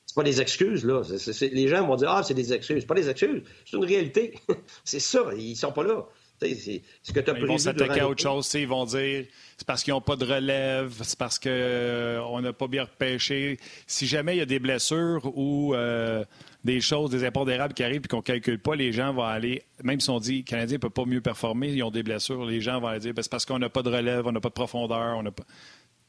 [0.06, 1.04] C'est pas des excuses, là.
[1.42, 2.82] les gens vont dire Ah, c'est des excuses.
[2.82, 3.44] C'est pas des excuses.
[3.66, 4.38] C'est une réalité.
[4.84, 5.24] c'est ça.
[5.38, 6.06] Ils sont pas là.
[6.42, 8.52] Ce que as ils vont s'attaquer à autre chose.
[8.56, 9.26] Ils vont dire
[9.58, 13.60] c'est parce qu'ils n'ont pas de relève, c'est parce qu'on euh, n'a pas bien repêché.
[13.86, 16.26] Si jamais il y a des blessures ou euh,
[16.64, 19.62] des choses, des impondérables qui arrivent et qu'on ne calcule pas, les gens vont aller,
[19.84, 22.44] même si on dit le Canadien ne peut pas mieux performer, ils ont des blessures,
[22.46, 24.42] les gens vont aller dire ben, c'est parce qu'on n'a pas de relève, on n'a
[24.42, 25.44] pas de profondeur, on n'a pas.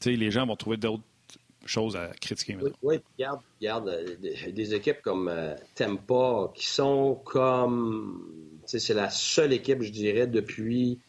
[0.05, 1.03] les gens vont trouver d'autres
[1.65, 2.57] choses à critiquer.
[2.59, 5.31] Oui, oui, regarde, regarde euh, des, équipes comme
[5.75, 8.51] Tempa qui sont comme.
[8.65, 10.99] C'est la seule équipe, je dirais, depuis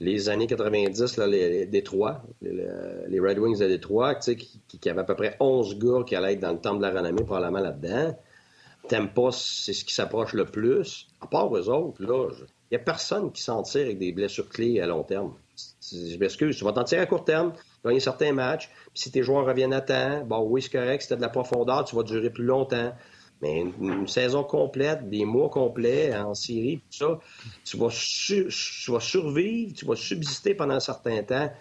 [0.00, 5.04] les années 90, là, les, Détroit, les, Red Wings de Détroit, qui, qui avaient à
[5.04, 8.16] peu près 11 gars qui allaient être dans le temple de la renommée probablement là-dedans.
[8.88, 11.06] Tempa, c'est ce qui s'approche le plus.
[11.20, 12.28] À part eux autres, là,
[12.70, 15.34] il n'y a personne qui s'en tire avec des blessures clés à long terme.
[15.92, 17.52] Je m'excuse, tu vas t'en tirer à court terme,
[17.84, 21.08] gagner certains matchs, puis si tes joueurs reviennent à temps, bon, oui, c'est correct, si
[21.08, 22.92] tu de la profondeur, tu vas durer plus longtemps.
[23.44, 27.18] Mais une, saison complète, des mois complets en série, tout ça,
[27.62, 27.90] tu vas,
[29.00, 31.52] survivre, tu vas subsister pendant un certain temps.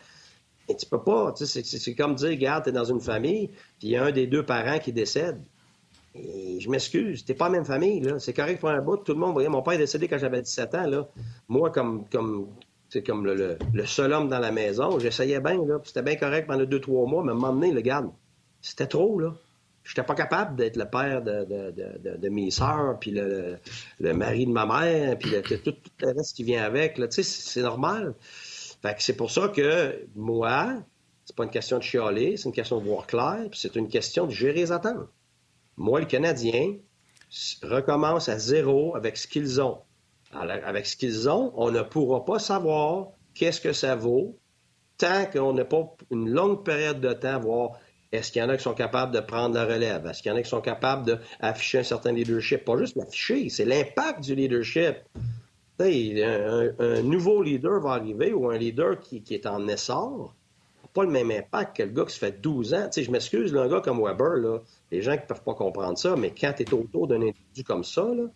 [0.69, 3.89] Et tu peux pas, c'est comme dire, regarde, tu es dans une famille, puis il
[3.89, 5.41] y a un des deux parents qui décède.
[6.15, 8.17] Et je m'excuse, t'es pas la même famille, là.
[8.17, 9.49] C'est correct pour un bout, tout le monde voyait.
[9.49, 11.09] Mon père est décédé quand j'avais 17 ans, là.
[11.49, 12.47] Moi, comme, comme,
[13.05, 15.81] comme le, seul homme dans la maison, j'essayais bien, là.
[15.83, 18.09] C'était bien correct pendant deux, trois mois, mais donné, le garde,
[18.61, 19.35] c'était trop, là.
[19.83, 23.59] J'étais pas capable d'être le père de, mes sœurs, puis le,
[23.99, 25.31] mari de ma mère, puis
[25.63, 26.97] tout, le reste qui vient avec.
[26.97, 28.15] Là, c'est normal.
[28.81, 30.81] Fait que c'est pour ça que moi,
[31.25, 33.89] c'est pas une question de chialer, c'est une question de voir clair, puis c'est une
[33.89, 35.07] question de gérer les attentes.
[35.75, 36.75] Moi, le Canadien,
[37.63, 39.79] recommence à zéro avec ce qu'ils ont.
[40.31, 44.37] avec ce qu'ils ont, on ne pourra pas savoir qu'est-ce que ça vaut
[44.97, 47.71] tant qu'on n'a pas une longue période de temps, voire
[48.13, 50.05] est-ce qu'il y en a qui sont capables de prendre la relève?
[50.05, 52.63] Est-ce qu'il y en a qui sont capables d'afficher un certain leadership?
[52.63, 54.97] Pas juste l'afficher, c'est l'impact du leadership.
[55.79, 60.35] Un, nouveau leader va arriver ou un leader qui, est en essor
[60.83, 62.89] n'a pas le même impact que le gars qui se fait 12 ans.
[62.95, 64.59] je m'excuse, un gars comme Weber, là,
[64.91, 67.63] les gens qui ne peuvent pas comprendre ça, mais quand tu es autour d'un individu
[67.65, 68.31] comme ça, regarde,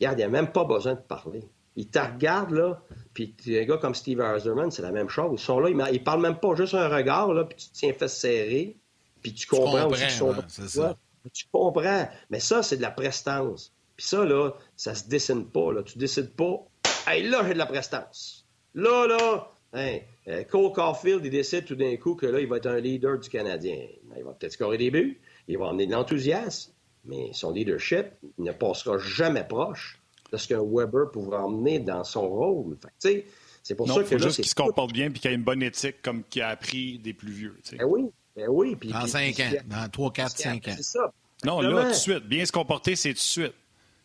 [0.00, 1.44] il n'y a même pas besoin de parler.
[1.76, 2.80] Il te regarde, là,
[3.12, 5.32] puis un gars comme Steve Eiserman, c'est la même chose.
[5.34, 7.74] Ils sont là, ils, ne parlent même pas juste un regard, là, puis tu te
[7.74, 8.78] tiens fait serrer
[9.24, 10.96] puis tu comprends, aussi ça.
[11.32, 12.08] Tu comprends.
[12.28, 13.72] Mais ça, c'est de la prestance.
[13.96, 15.72] Puis ça, là, ça se dessine pas.
[15.72, 15.82] Là.
[15.82, 16.62] Tu décides pas,
[17.06, 18.44] hey, là, j'ai de la prestance.
[18.74, 22.58] Là, là, hein, euh, Cole Caulfield, il décide tout d'un coup que là, il va
[22.58, 23.78] être un leader du Canadien.
[24.04, 26.72] Ben, il va peut-être scorer des buts, il va emmener de l'enthousiasme,
[27.06, 32.28] mais son leadership ne passera jamais proche de ce qu'un Weber pourra emmener dans son
[32.28, 32.76] rôle.
[33.00, 33.24] Fait
[33.62, 35.62] c'est pour ça que faut juste qu'il se comporte bien et qu'il ait une bonne
[35.62, 37.56] éthique comme qu'il a appris des plus vieux.
[37.72, 38.76] Ben oui, ben oui.
[38.76, 40.74] Puis, dans 5 ans, dans 3, 4, 5 ans.
[40.76, 41.12] C'est ça.
[41.44, 42.24] Non, là, tout de suite.
[42.24, 43.54] Bien se comporter, c'est tout de suite.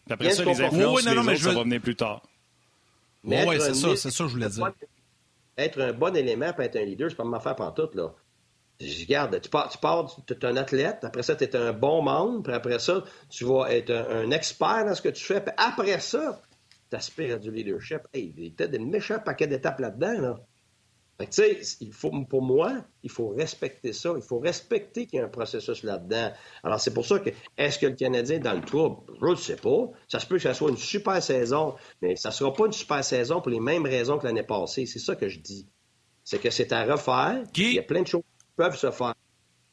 [0.05, 2.21] Puis après ça, les influences, oui, non, non, les autres, ça va venir plus tard.
[3.23, 4.71] Oui, ouais, c'est ça, c'est ça que je voulais dire.
[5.57, 8.13] Être un bon élément pour être un leader, c'est pas m'en faire tout là.
[8.79, 11.73] Je regarde, tu pars, tu pars, tu es un athlète, après ça, tu es un
[11.73, 15.41] bon membre, puis après ça, tu vas être un, expert dans ce que tu fais,
[15.41, 16.41] puis après ça,
[16.89, 20.21] tu aspires à du leadership, hey, il y a peut-être des méchants paquets d'étapes là-dedans.
[20.21, 20.39] Là.
[21.19, 24.13] Fait que, tu sais, il faut, pour moi, il faut respecter ça.
[24.15, 26.32] Il faut respecter qu'il y a un processus là-dedans.
[26.63, 29.01] Alors, c'est pour ça que, est-ce que le Canadien est dans le trouble?
[29.21, 29.89] Je ne sais pas.
[30.08, 32.71] Ça se peut que ça soit une super saison, mais ça ne sera pas une
[32.71, 34.86] super saison pour les mêmes raisons que l'année passée.
[34.86, 35.67] C'est ça que je dis.
[36.23, 37.43] C'est que c'est à refaire.
[37.53, 39.13] Il y a plein de choses qui peuvent se faire.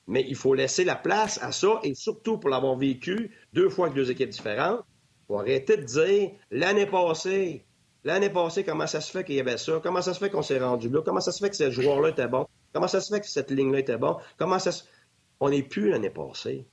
[0.08, 3.86] Mais il faut laisser la place à ça, et surtout pour l'avoir vécu deux fois
[3.86, 7.64] avec deux équipes différentes, il faut arrêter de dire l'année passée,
[8.06, 9.80] L'année passée, comment ça se fait qu'il y avait ça?
[9.82, 11.02] Comment ça se fait qu'on s'est rendu là?
[11.04, 12.46] Comment ça se fait que ce joueur-là était bon?
[12.72, 14.18] Comment ça se fait que cette ligne-là était bon?
[14.38, 14.84] Comment ça se...
[15.40, 16.68] On n'est plus l'année passée.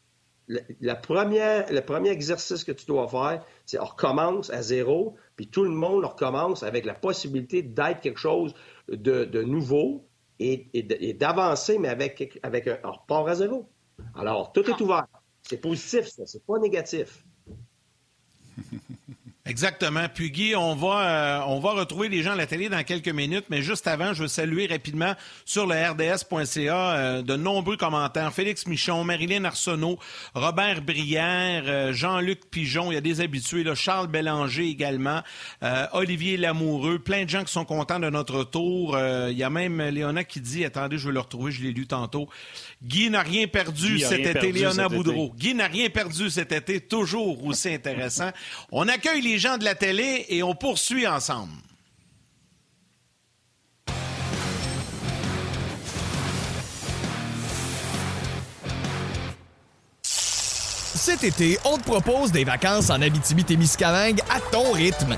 [0.47, 5.47] Le, première, le premier exercice que tu dois faire, c'est on recommence à zéro, puis
[5.47, 8.53] tout le monde recommence avec la possibilité d'être quelque chose
[8.87, 10.69] de, nouveau et,
[11.19, 13.67] d'avancer, mais avec, avec un on repart à zéro.
[14.13, 15.07] Alors, tout est ouvert.
[15.41, 17.25] C'est positif, ça, c'est pas négatif.
[19.45, 20.05] Exactement.
[20.07, 23.09] Puis Guy, on va, euh, on va retrouver les gens à la télé dans quelques
[23.09, 28.31] minutes, mais juste avant, je veux saluer rapidement sur le rds.ca euh, de nombreux commentaires.
[28.33, 29.99] Félix Michon, Marilyn Arsenault,
[30.33, 35.21] Robert Brière, euh, Jean-Luc Pigeon, il y a des habitués, là, Charles Bélanger également,
[35.91, 38.97] Olivier Lamoureux, plein de gens qui sont contents de notre tour.
[39.29, 41.85] il y a même Léona qui dit, attendez, je vais le retrouver, je l'ai lu
[41.85, 42.29] tantôt.
[42.81, 45.33] Guy n'a rien perdu cet été, Léona Boudreau.
[45.37, 48.31] Guy n'a rien perdu cet été, toujours aussi intéressant.
[48.71, 51.53] On accueille les gens de la télé et on poursuit ensemble.
[61.05, 65.17] Cet été, on te propose des vacances en Abitibi-Témiscamingue à ton rythme.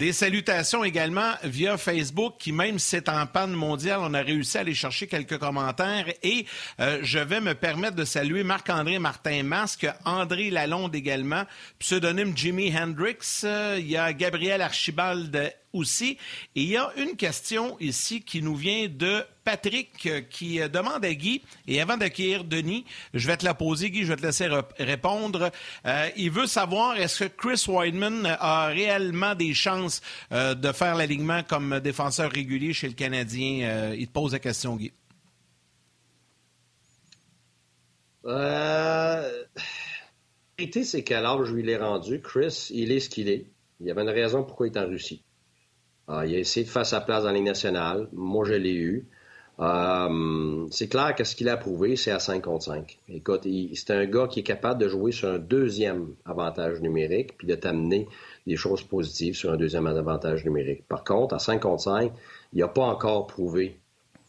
[0.00, 4.56] Des salutations également via Facebook, qui même si c'est en panne mondiale, on a réussi
[4.56, 6.06] à aller chercher quelques commentaires.
[6.22, 6.46] Et
[6.80, 11.42] euh, je vais me permettre de saluer Marc-André Martin Masque, André Lalonde également,
[11.78, 13.42] pseudonyme Jimi Hendrix.
[13.44, 16.18] Euh, il y a Gabriel Archibald aussi.
[16.54, 20.68] Et il y a une question ici qui nous vient de Patrick euh, qui euh,
[20.68, 24.16] demande à Guy, et avant d'accueillir Denis, je vais te la poser, Guy, je vais
[24.16, 25.50] te laisser répondre.
[25.86, 31.42] Euh, il veut savoir est-ce que Chris Weidman a réellement des chances de faire l'alignement
[31.42, 33.92] comme défenseur régulier chez le Canadien?
[33.94, 34.92] il te pose la question, Guy.
[38.26, 39.44] Euh...
[40.58, 42.20] c'est quel âge je lui ai rendu.
[42.20, 43.46] Chris, il est ce qu'il est.
[43.80, 45.22] Il y avait une raison pourquoi il est en Russie.
[46.12, 48.08] Ah, il a essayé de faire sa place dans les nationales.
[48.12, 49.06] Moi, je l'ai eu.
[49.60, 52.98] Euh, c'est clair que ce qu'il a prouvé, c'est à 5 contre 5.
[53.10, 57.46] Écoute, c'est un gars qui est capable de jouer sur un deuxième avantage numérique puis
[57.46, 58.08] de t'amener
[58.44, 60.82] des choses positives sur un deuxième avantage numérique.
[60.88, 62.12] Par contre, à 5 contre 5,
[62.54, 63.78] il n'a pas encore prouvé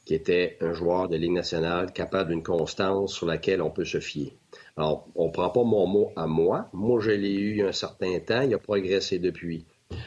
[0.05, 3.99] qu'il était un joueur de Ligue nationale capable d'une constance sur laquelle on peut se
[3.99, 4.33] fier.
[4.77, 6.69] Alors, on ne prend pas mon mot à moi.
[6.73, 8.41] Moi, je l'ai eu un certain temps.
[8.41, 9.65] Il a progressé depuis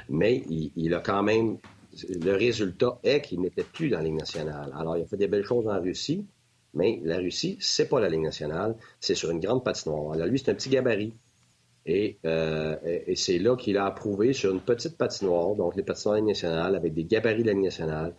[0.08, 1.58] mais il, a quand même.
[2.08, 4.72] Le résultat est qu'il n'était plus dans la Ligue nationale.
[4.76, 6.26] Alors, il a fait des belles choses en Russie,
[6.74, 10.12] mais la Russie, c'est pas la Ligue nationale, c'est sur une grande patinoire.
[10.12, 11.14] Alors, lui, c'est un petit gabarit.
[11.86, 12.76] Et, euh,
[13.14, 16.36] c'est là qu'il a approuvé sur une petite patinoire, donc les patinoires de la Ligue
[16.36, 18.14] nationale, avec des gabarits de la Ligue nationale,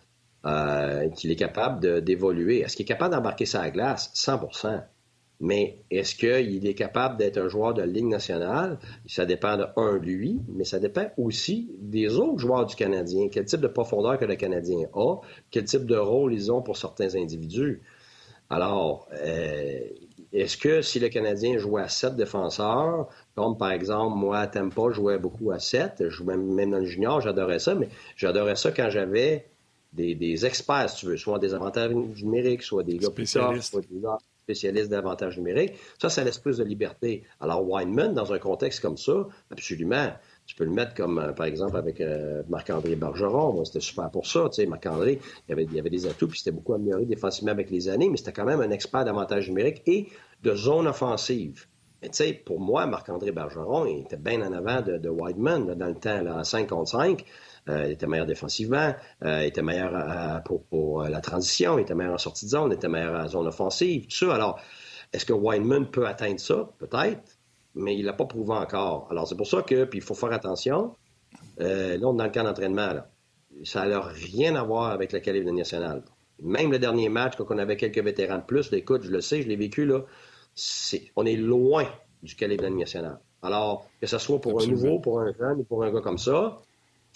[0.46, 2.60] euh, qu'il est capable d'évoluer.
[2.60, 4.10] Est-ce qu'il est capable d'embarquer sa glace?
[4.14, 4.48] 100
[5.40, 8.78] mais est-ce qu'il est capable d'être un joueur de Ligue nationale?
[9.06, 13.28] Ça dépend de un, lui, mais ça dépend aussi des autres joueurs du Canadien.
[13.30, 15.16] Quel type de profondeur que le Canadien a?
[15.50, 17.82] Quel type de rôle ils ont pour certains individus?
[18.48, 19.80] Alors, euh,
[20.32, 24.82] est-ce que si le Canadien jouait à sept défenseurs, comme par exemple, moi à Tampa,
[24.90, 28.56] je jouais beaucoup à sept, je jouais même dans le junior, j'adorais ça, mais j'adorais
[28.56, 29.46] ça quand j'avais
[29.92, 34.00] des, experts, si tu veux, soit des avantages numériques, soit des gars plus soit des
[34.00, 35.74] gars spécialiste d'avantages numériques.
[36.00, 37.24] Ça, ça laisse plus de liberté.
[37.40, 40.12] Alors, Weinman, dans un contexte comme ça, absolument.
[40.46, 43.64] Tu peux le mettre comme, euh, par exemple, avec euh, Marc-André Bergeron.
[43.64, 44.48] c'était super pour ça.
[44.48, 47.70] Tu sais, Marc-André, il avait, il avait des atouts, puis c'était beaucoup amélioré défensivement avec
[47.70, 50.06] les années, mais c'était quand même un expert d'avantages numériques et
[50.44, 51.66] de zone offensive.
[52.00, 55.88] Mais tu sais, pour moi, Marc-André Bergeron, il était bien en avant de, de dans
[55.88, 57.24] le temps, là, à 5 contre 5.
[57.68, 58.94] Euh, il était meilleur défensivement,
[59.24, 60.38] euh, il était meilleur euh,
[60.70, 63.46] pour, la transition, il était meilleur en sortie de zone, il était meilleur en zone
[63.48, 64.34] offensive, tout ça.
[64.34, 64.60] Alors,
[65.12, 66.68] est-ce que Weinman peut atteindre ça?
[66.78, 67.38] Peut-être,
[67.74, 69.08] mais il l'a pas prouvé encore.
[69.10, 70.94] Alors, c'est pour ça que, puis il faut faire attention.
[71.58, 73.08] là, on est dans le camp d'entraînement, là.
[73.64, 76.04] ça n'a rien à voir avec la calibre nationale.
[76.40, 79.42] Même le dernier match, quand on avait quelques vétérans de plus, écoute, je le sais,
[79.42, 80.02] je l'ai vécu, là,
[81.16, 81.86] on est loin
[82.22, 83.18] du calibre national.
[83.42, 86.18] Alors, que ce soit pour un nouveau, pour un jeune ou pour un gars comme
[86.18, 86.60] ça,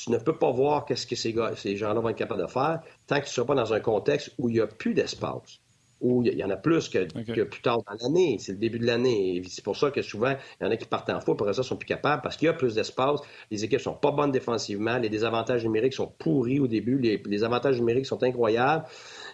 [0.05, 2.81] tu ne peux pas voir qu'est-ce que ces, ces gens-là vont être capables de faire
[3.07, 5.61] tant que tu ne sois pas dans un contexte où il n'y a plus d'espace
[6.01, 8.39] où il y en a plus que, plus tard dans l'année.
[8.41, 9.43] C'est le début de l'année.
[9.49, 11.63] C'est pour ça que souvent, il y en a qui partent en fou, pour ça,
[11.63, 13.21] sont plus capables parce qu'il y a plus d'espace.
[13.51, 14.97] Les équipes sont pas bonnes défensivement.
[14.97, 16.99] Les désavantages numériques sont pourris au début.
[16.99, 18.85] Les, avantages numériques sont incroyables.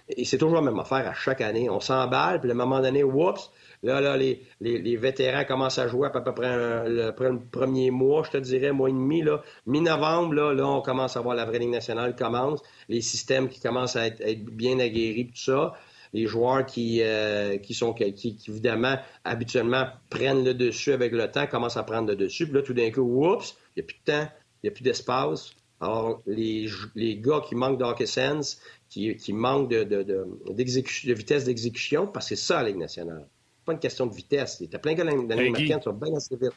[0.08, 1.70] Et c'est toujours la même affaire à chaque année.
[1.70, 3.50] On s'emballe, puis à un moment donné, oups,
[3.82, 7.12] Là, là, les, les, vétérans commencent à jouer à peu près le,
[7.50, 9.22] premier mois, je te dirais, mois et demi.
[9.66, 12.60] Mi-novembre, là, là, on commence à voir la vraie Ligue nationale commence.
[12.88, 15.74] Les systèmes qui commencent à être, bien aguerris, tout ça
[16.12, 21.46] les joueurs qui, euh, qui sont qui, évidemment habituellement prennent le dessus avec le temps
[21.46, 22.46] commencent à prendre le dessus.
[22.46, 24.28] Puis là, tout d'un coup, oups, il n'y a plus de temps,
[24.62, 25.52] il n'y a plus d'espace.
[25.80, 31.12] Alors, les, les gars qui manquent d'hockey sense, qui, qui manquent de, de, de, de
[31.12, 33.26] vitesse d'exécution, parce que c'est ça la Ligue nationale.
[33.66, 34.58] Pas une question de vitesse.
[34.60, 36.52] Il y a plein de gars dans la qui sont bien assez vite.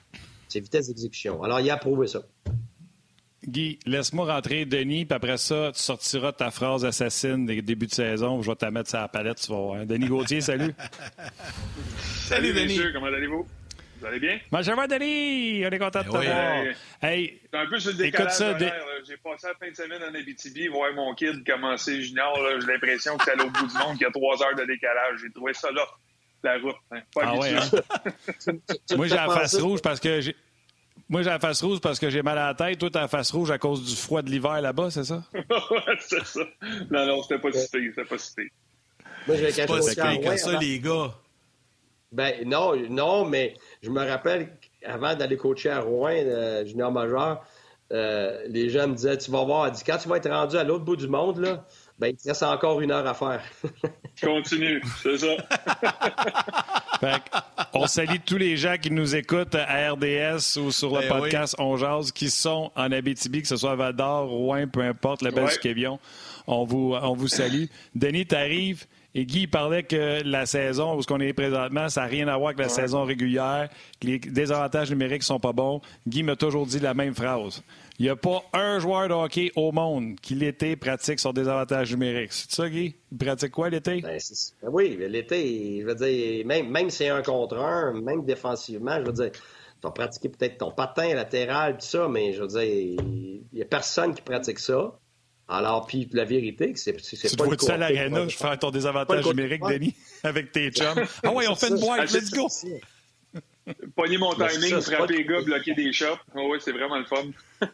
[0.47, 1.43] C'est vitesse d'exécution.
[1.43, 2.21] Alors, il a prouvé ça.
[3.45, 7.93] Guy, laisse-moi rentrer Denis, puis après ça, tu sortiras ta phrase assassine des débuts de
[7.93, 8.41] saison.
[8.41, 9.85] Je vais te mettre sur la palette, tu vas voir.
[9.85, 10.73] Denis Gauthier, salut.
[11.97, 12.79] salut, Denis.
[12.93, 13.47] comment allez-vous?
[13.99, 14.39] Vous allez bien?
[14.51, 15.65] Moi, je vais, Denis.
[15.65, 16.63] On est content de te ben voir.
[17.01, 20.67] Hey, un peu sur le décalage ça, J'ai passé la fin de semaine en Abitibi,
[20.67, 22.37] voir mon kid commencer junior.
[22.59, 24.65] J'ai l'impression que c'est à l'autre bout du monde, qu'il y a trois heures de
[24.65, 25.19] décalage.
[25.21, 25.85] J'ai trouvé ça là,
[26.43, 26.75] la route.
[26.91, 27.01] Hein.
[27.13, 28.53] Pas ah ouais, hein?
[28.95, 30.35] Moi, j'ai la face rouge parce que j'ai...
[31.07, 32.77] Moi, j'ai la face rouge parce que j'ai mal à la tête.
[32.77, 35.23] Toi, t'as la face rouge à cause du froid de l'hiver là-bas, c'est ça?
[35.99, 36.41] c'est ça.
[36.91, 37.89] Non, non, c'était pas cité.
[37.89, 38.51] C'était pas cité.
[39.27, 41.11] Moi, je vais cacher pas que ça, les gars.
[42.11, 47.45] Ben, non, non, mais je me rappelle avant d'aller coacher à Rouen, euh, junior majeur,
[47.91, 50.63] euh, les gens me disaient Tu vas voir, dit, quand tu vas être rendu à
[50.63, 51.65] l'autre bout du monde, là,
[51.97, 53.41] ben, il te reste encore une heure à faire.
[54.23, 55.35] Continue, c'est ça.
[57.73, 61.55] on salue tous les gens qui nous écoutent à RDS ou sur le ben podcast
[61.57, 65.21] On Jase qui sont en Abitibi, que ce soit à Val d'Or, Rouen, peu importe,
[65.21, 65.87] la belle ouais.
[66.47, 67.65] On vous, on vous salue.
[67.95, 68.85] Denis, t'arrives?
[69.15, 72.37] Et Guy parlait que la saison, où ce qu'on est présentement, ça n'a rien à
[72.37, 75.81] voir avec la saison régulière, que les désavantages numériques sont pas bons.
[76.07, 77.63] Guy m'a toujours dit la même phrase.
[77.97, 81.91] Il n'y a pas un joueur de hockey au monde qui, l'été, pratique son désavantage
[81.91, 82.31] numérique.
[82.31, 82.95] C'est ça, Guy?
[83.11, 84.01] Il pratique quoi l'été?
[84.01, 84.17] Ben,
[84.61, 88.99] ben oui, l'été, je veux dire, même, même si c'est un contre un, même défensivement,
[88.99, 89.31] je veux dire,
[89.81, 93.61] tu as pratiqué peut-être ton patin latéral, tout ça, mais je veux dire, il n'y
[93.61, 94.98] a personne qui pratique ça.
[95.51, 98.69] Alors, puis la vérité, c'est pas Tu te vois ça à l'aréna, je fais ton
[98.69, 101.03] désavantage numérique, Denis, avec tes chums.
[101.23, 102.47] Ah ouais, on fait une boîte, let's go!
[103.95, 106.19] Pogner mon timing, frapper les gars, bloquer des shops.
[106.35, 107.25] Oh, oui, c'est vraiment le fun.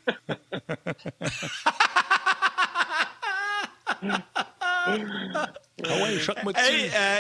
[4.64, 4.98] ah
[6.02, 6.66] ouais, choque-moi dessus.
[6.66, 7.20] Hey, euh...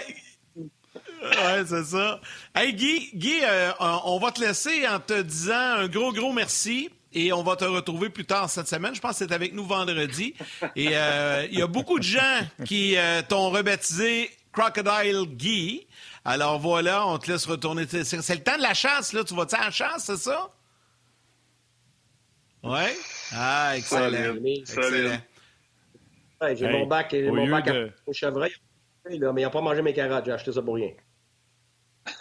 [1.21, 2.21] Ouais, c'est ça.
[2.53, 6.89] Hey, Guy, Guy euh, on va te laisser en te disant un gros, gros merci.
[7.15, 8.93] Et on va te retrouver plus tard cette semaine.
[8.93, 10.35] Je pense que c'est avec nous vendredi.
[10.75, 15.87] Et euh, il y a beaucoup de gens qui euh, t'ont rebaptisé Crocodile Guy.
[16.25, 17.85] Alors voilà, on te laisse retourner.
[17.87, 19.23] C'est le temps de la chasse, là.
[19.23, 20.49] Tu vas-tu à la chasse, c'est ça?
[22.63, 22.81] Oui?
[23.31, 24.35] Ah, excellent.
[24.43, 25.17] excellent.
[26.53, 27.69] j'ai mon bac, mon bac
[28.07, 28.51] au chevreuil,
[29.07, 30.25] mais il n'a pas mangé mes carottes.
[30.25, 30.91] J'ai acheté ça pour rien.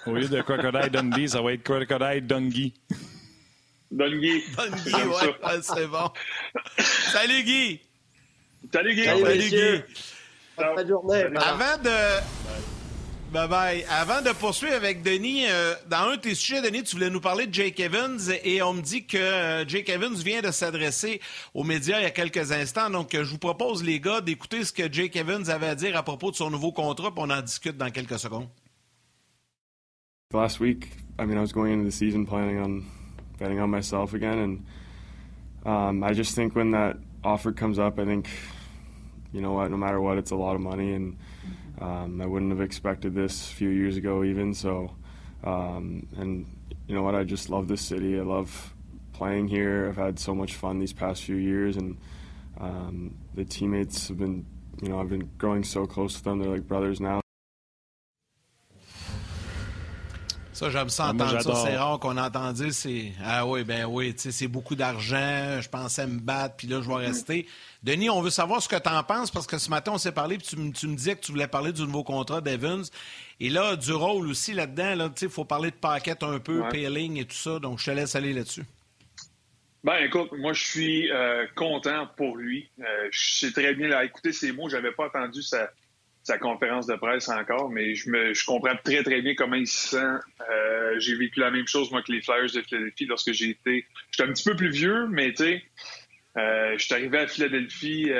[0.06, 2.72] Au lieu de Crocodile Dundee, ça va être Crocodile
[3.90, 4.42] Dungey.
[4.56, 4.90] Dungey.
[4.90, 6.10] Dungey, ouais, c'est bon.
[6.78, 7.80] Salut, Guy.
[8.72, 9.04] Salut, Guy.
[9.04, 9.82] Salut, Guy.
[10.56, 11.24] Bonne journée.
[11.36, 12.22] Avant de...
[13.34, 13.84] Bye bye.
[13.90, 17.20] Avant de poursuivre avec Denis, euh, dans un de tes sujets, Denis, tu voulais nous
[17.20, 21.20] parler de Jake Evans et on me dit que euh, Jake Evans vient de s'adresser
[21.52, 22.90] aux médias il y a quelques instants.
[22.90, 25.96] Donc, euh, je vous propose, les gars, d'écouter ce que Jake Evans avait à dire
[25.96, 28.48] à propos de son nouveau contrat, puis on en discute dans quelques secondes.
[30.32, 30.86] Last week,
[31.18, 32.84] I mean, I was going into the season planning on
[33.38, 34.66] betting on myself again, and
[35.66, 38.28] um, I just think when that offer comes up, I think,
[39.32, 41.16] you know what, no matter what, it's a lot of money and.
[41.80, 44.54] Um, I wouldn't have expected this a few years ago, even.
[44.54, 44.94] So,
[45.42, 46.46] um, and
[46.86, 47.14] you know what?
[47.14, 48.18] I just love this city.
[48.18, 48.72] I love
[49.12, 49.88] playing here.
[49.88, 51.96] I've had so much fun these past few years, and
[52.58, 54.46] um, the teammates have been,
[54.82, 56.38] you know, I've been growing so close to them.
[56.38, 57.23] They're like brothers now.
[60.64, 61.54] Ça, j'aime ça entendre ça.
[61.66, 62.72] C'est rare qu'on ait entendu.
[62.72, 65.60] C'est Ah oui, ben oui, c'est beaucoup d'argent.
[65.60, 67.46] Je pensais me battre, puis là, je vais rester.
[67.82, 70.12] Denis, on veut savoir ce que tu en penses parce que ce matin, on s'est
[70.12, 72.84] parlé, puis tu, me disais que tu voulais parler du nouveau contrat d'Evans.
[73.40, 77.10] Et là, du rôle aussi là-dedans, il faut parler de paquet un peu, ouais.
[77.18, 77.58] et tout ça.
[77.58, 78.64] Donc, je te laisse aller là-dessus.
[79.82, 82.70] Ben écoute, moi je suis euh, content pour lui.
[82.80, 85.68] Euh, je sais très bien, là, écouter ses mots, j'avais pas entendu sa,
[86.24, 89.66] sa, conférence de presse encore, mais je, me, je comprends très très bien comment il
[89.66, 90.20] se sent.
[90.50, 93.86] Euh, j'ai vécu la même chose moi que les Flyers de Philadelphie lorsque j'ai été.
[94.10, 95.62] J'étais un petit peu plus vieux, mais tu sais,
[96.36, 98.10] je suis arrivé à Philadelphie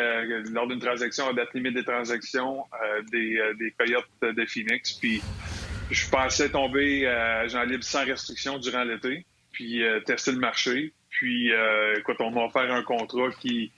[0.53, 2.65] lors d'une transaction à date limite des transactions
[3.11, 5.21] des, des Coyotes de Phoenix, puis
[5.91, 10.93] je pensais tomber à Jean Libre sans restriction durant l'été, puis tester le marché.
[11.15, 13.71] Puis, euh, écoute, on m'a offert un contrat qui,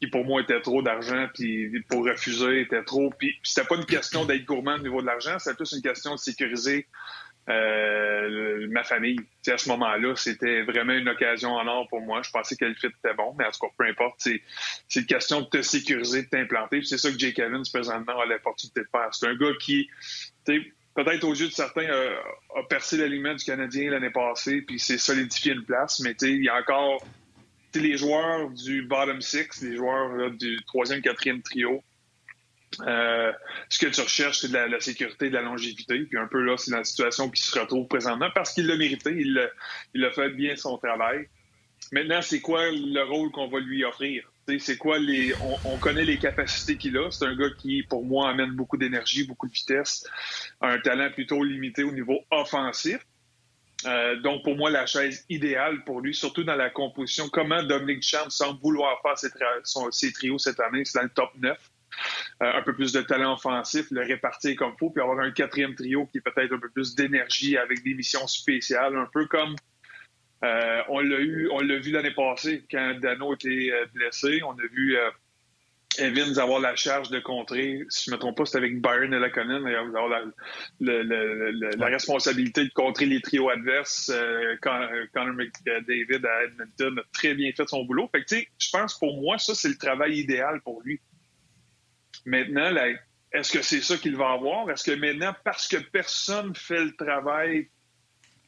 [0.00, 3.10] qui pour moi était trop d'argent, puis pour refuser était trop.
[3.18, 6.12] Puis, c'était pas une question d'être gourmand au niveau de l'argent, c'était plus une question
[6.12, 6.86] de sécuriser
[7.48, 9.18] euh, ma famille.
[9.48, 12.22] à ce moment-là, c'était vraiment une occasion en or pour moi.
[12.22, 14.14] Je pensais que le fit était bon, mais en tout cas, peu importe.
[14.18, 14.40] C'est,
[14.88, 16.82] c'est une question de te sécuriser, de t'implanter.
[16.84, 19.08] c'est ça que Jake Evans, présentement, a l'opportunité de faire.
[19.12, 19.90] C'est un gars qui,
[20.94, 22.16] peut-être aux yeux de certains, euh,
[22.56, 26.00] a percé l'alignement du Canadien l'année passée, puis s'est solidifié une place.
[26.00, 27.04] Mais il y a encore
[27.74, 31.82] les joueurs du bottom six, les joueurs du troisième, quatrième trio.
[32.80, 33.32] Euh,
[33.68, 36.00] ce que tu recherches, c'est de la, sécurité, de la longévité.
[36.00, 39.10] Puis un peu là, c'est la situation qui se retrouve présentement parce qu'il l'a mérité,
[39.16, 39.50] il
[39.94, 41.28] il a fait bien son travail.
[41.92, 44.28] Maintenant, c'est quoi le rôle qu'on va lui offrir?
[44.58, 45.34] C'est quoi les.
[45.64, 47.10] On, connaît les capacités qu'il a.
[47.10, 50.06] C'est un gars qui, pour moi, amène beaucoup d'énergie, beaucoup de vitesse,
[50.60, 52.98] un talent plutôt limité au niveau offensif.
[53.86, 58.02] Euh, donc, pour moi, la chaise idéale pour lui, surtout dans la composition, comment Dominique
[58.02, 61.58] Champ semble vouloir faire ses, trios cette année, c'est dans le top 9.
[62.42, 65.30] Euh, un peu plus de talent offensif, le répartir comme il faut, puis avoir un
[65.30, 69.26] quatrième trio qui est peut-être un peu plus d'énergie avec des missions spéciales, un peu
[69.26, 69.54] comme
[70.44, 74.42] euh, on l'a eu, on l'a vu l'année passée quand Dano était euh, blessé.
[74.42, 75.10] On a vu euh,
[75.98, 79.14] Evans avoir la charge de contrer, si je ne me trompe pas, c'était avec Byron
[79.14, 80.24] et Laconin, avoir la,
[80.80, 84.12] la, responsabilité de contrer les trios adverses.
[84.60, 88.10] Connor McDavid à Edmonton a très bien fait son boulot.
[88.12, 91.00] Fait que, je pense pour moi, ça, c'est le travail idéal pour lui.
[92.26, 92.74] Maintenant,
[93.32, 94.68] est-ce que c'est ça qu'il va avoir?
[94.70, 97.68] Est-ce que maintenant, parce que personne fait le travail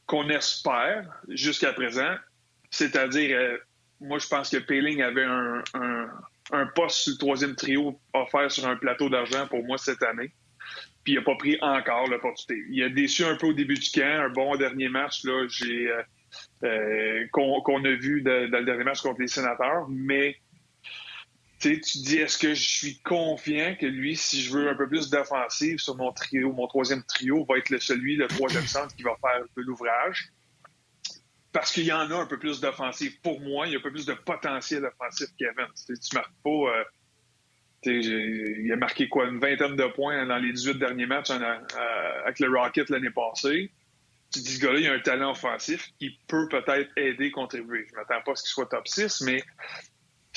[0.06, 2.14] qu'on espère jusqu'à présent,
[2.70, 3.58] c'est-à-dire, euh,
[4.00, 5.62] moi, je pense que Payling avait un,
[6.52, 10.32] un, poste sur le troisième trio offert sur un plateau d'argent pour moi cette année.
[11.04, 12.64] Puis il n'a pas pris encore l'opportunité.
[12.70, 15.88] Il a déçu un peu au début du camp, un bon dernier match là, j'ai
[15.88, 16.02] euh,
[16.64, 20.36] euh, qu'on a vu dans le dernier match contre les sénateurs, mais
[21.74, 25.10] tu dis, est-ce que je suis confiant que lui, si je veux un peu plus
[25.10, 29.02] d'offensive sur mon trio, mon troisième trio, va être le celui, le troisième centre qui
[29.02, 30.32] va faire un peu l'ouvrage?
[31.52, 33.18] Parce qu'il y en a un peu plus d'offensive.
[33.22, 35.72] Pour moi, il y a un peu plus de potentiel offensif qu'Evans.
[35.86, 36.50] Tu marques pas.
[36.50, 36.84] Euh,
[37.84, 42.40] il a marqué quoi, une vingtaine de points dans les 18 derniers matchs euh, avec
[42.40, 43.70] le Rocket l'année passée.
[44.32, 47.86] Tu dis, ce gars-là, il a un talent offensif qui peut peut-être aider, contribuer.
[47.88, 49.42] Je ne m'attends pas à ce qu'il soit top 6, mais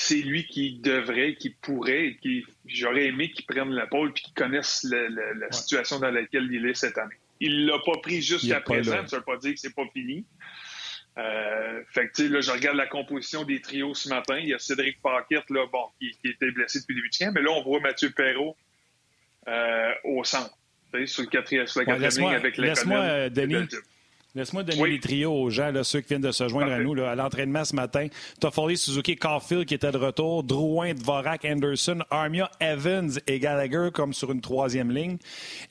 [0.00, 4.32] c'est lui qui devrait, qui pourrait, qui j'aurais aimé qu'il prenne la pôle puis qu'il
[4.32, 7.16] connaisse la situation dans laquelle il est cette année.
[7.38, 10.24] Il l'a pas pris jusqu'à présent, ça veut pas dire que c'est pas fini.
[11.18, 14.38] Euh, fait que, là, je regarde la composition des trios ce matin.
[14.38, 17.50] Il y a Cédric Paquette, là, bon, qui, était blessé depuis le début mais là,
[17.50, 18.56] on voit Mathieu Perrault
[19.48, 20.56] euh, au centre,
[21.04, 23.68] sur, le quatrième, sur la quatrième ligne avec Laisse-moi, euh, Denis,
[24.36, 26.94] Laisse-moi donner les trios aux gens, là, ceux qui viennent de se joindre à nous
[26.94, 28.06] là, à l'entraînement ce matin.
[28.38, 34.12] Toffoli, Suzuki, Caulfield qui était de retour, Drouin, Dvorak, Anderson, Armia, Evans et Gallagher comme
[34.12, 35.16] sur une troisième ligne.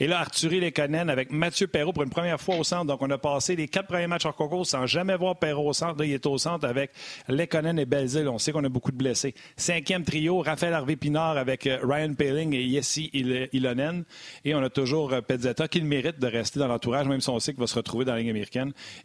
[0.02, 2.84] Et là, Arthurie Lekonen avec Mathieu Perrault pour une première fois au centre.
[2.84, 5.74] Donc, on a passé les quatre premiers matchs en concours sans jamais voir Perrault au
[5.74, 5.98] centre.
[5.98, 6.92] Là, il est au centre avec
[7.30, 8.28] Lekonen et Belzil.
[8.28, 9.36] On sait qu'on a beaucoup de blessés.
[9.56, 13.10] Cinquième trio, Raphaël Harvey-Pinard avec euh, Ryan Paling et Yessi
[13.54, 14.04] Ilonen.
[14.44, 17.30] Et on a toujours euh, Pezzetta qui le mérite de rester dans l'entourage, même si
[17.30, 18.49] on sait qu'il va se retrouver dans la ligne américaine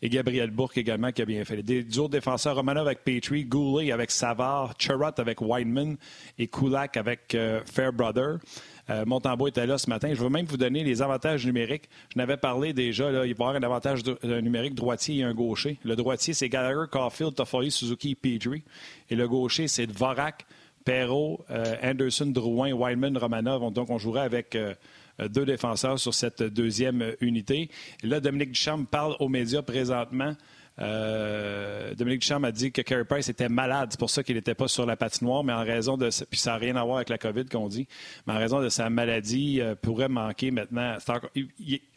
[0.02, 1.62] et Gabriel Bourque également qui a bien fait.
[1.62, 5.96] Des autres défenseurs, Romanov avec Petrie, Goulet avec Savard, Charrot avec Wineman
[6.38, 8.38] et Kulak avec euh, Fairbrother.
[8.90, 10.12] Euh, Montembeau était là ce matin.
[10.12, 11.88] Je veux même vous donner les avantages numériques.
[12.12, 15.32] Je n'avais parlé déjà, là, il va y avoir un avantage numérique droitier et un
[15.32, 15.78] gaucher.
[15.84, 18.62] Le droitier, c'est Gallagher, Caulfield, Toffoli, Suzuki et Petrie.
[19.10, 20.44] Et le gaucher, c'est Dvorak,
[20.84, 23.72] Perrault, euh, Anderson, Drouin, Wineman, Romanov.
[23.72, 24.74] Donc, on jouerait avec euh,
[25.18, 27.70] deux défenseurs sur cette deuxième unité.
[28.02, 30.34] Là, Dominique Duchamp parle aux médias présentement.
[30.80, 33.88] Euh, Dominique Duchamp a dit que Carey Price était malade.
[33.92, 36.10] C'est pour ça qu'il n'était pas sur la patinoire, mais en raison de.
[36.30, 37.86] Puis ça n'a rien à voir avec la COVID qu'on dit.
[38.26, 40.96] Mais en raison de sa maladie, euh, pourrait manquer maintenant.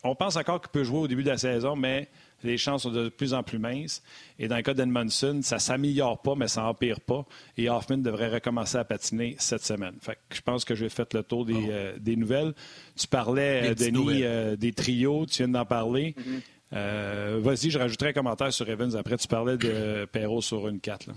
[0.04, 2.10] on pense encore qu'il peut jouer au début de la saison, mais
[2.44, 4.04] les chances sont de plus en plus minces.
[4.40, 7.26] Et dans le cas d'Edmondson, ça ne s'améliore pas, mais ça n'empire pas.
[7.58, 9.96] Et Hoffman devrait recommencer à patiner cette semaine.
[10.02, 11.72] Fait je pense que j'ai fait le tour des, oh.
[11.72, 12.54] euh, nouvelles.
[12.96, 16.16] Tu parlais, Denis, euh, des trios, tu viens d'en parler.
[16.18, 16.42] Mm-hmm.
[16.74, 18.96] Euh, vas-y, je rajouterai un commentaire sur Evans.
[18.96, 21.10] Après, tu parlais de Perrault sur une 4.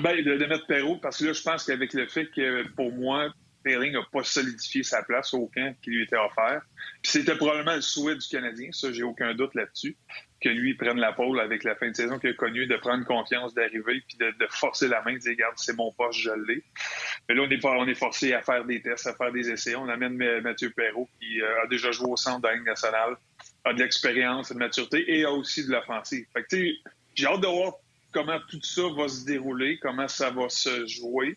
[0.00, 2.92] Ben, de, de mettre Perrault, parce que là, je pense qu'avec le fait que, pour
[2.92, 3.32] moi,
[3.66, 6.62] Perling n'a pas solidifié sa place au camp qui lui était offert.
[7.02, 9.96] Puis c'était probablement le souhait du Canadien, ça, j'ai aucun doute là-dessus,
[10.40, 13.04] que lui prenne la pôle avec la fin de saison qu'il a connue, de prendre
[13.04, 16.62] confiance, d'arriver, puis de, forcer la main, de dire, regarde, c'est mon poste, je l'ai.
[17.28, 19.74] Mais là, on est, on est forcé à faire des tests, à faire des essais.
[19.74, 23.16] On amène Mathieu Perrault, qui euh, a déjà joué au centre de la nationale,
[23.64, 26.24] a de l'expérience, de maturité et a aussi de l'offensive.
[26.32, 26.56] Fait que,
[27.16, 27.72] j'ai hâte de voir
[28.12, 31.36] comment tout ça va se dérouler, comment ça va se jouer.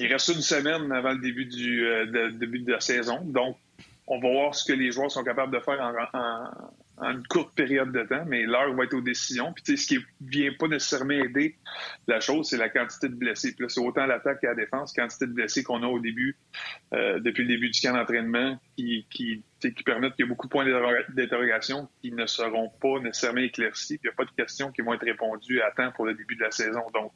[0.00, 1.46] Il reste une semaine avant le début,
[1.84, 3.20] euh, début de la saison.
[3.22, 3.58] Donc,
[4.06, 5.78] on va voir ce que les joueurs sont capables de faire
[6.14, 9.52] en, une courte période de temps, mais l'heure va être aux décisions.
[9.52, 11.58] Puis, ce qui ne vient pas nécessairement aider
[12.08, 13.54] la chose, c'est la quantité de blessés.
[13.54, 16.38] Puis là, c'est autant l'attaque qu'à la défense, quantité de blessés qu'on a au début,
[16.94, 19.44] euh, depuis le début du camp d'entraînement, qui, qui,
[19.84, 20.64] permettent qu'il y ait beaucoup de points
[21.10, 24.00] d'interrogation qui ne seront pas nécessairement éclaircis.
[24.02, 26.36] Il n'y a pas de questions qui vont être répondues à temps pour le début
[26.36, 26.80] de la saison.
[26.94, 27.12] Donc,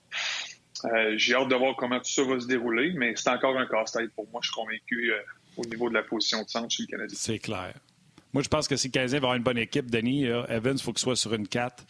[0.85, 3.66] euh, j'ai hâte de voir comment tout ça va se dérouler, mais c'est encore un
[3.66, 4.41] casse-tête pour moi.
[4.43, 5.16] Je suis convaincu euh,
[5.57, 7.16] au niveau de la position de centre chez le Canadien.
[7.18, 7.74] C'est clair.
[8.32, 10.82] Moi, je pense que si le Canadien va avoir une bonne équipe, Denis, Evans, il
[10.82, 11.85] faut qu'il soit sur une 4.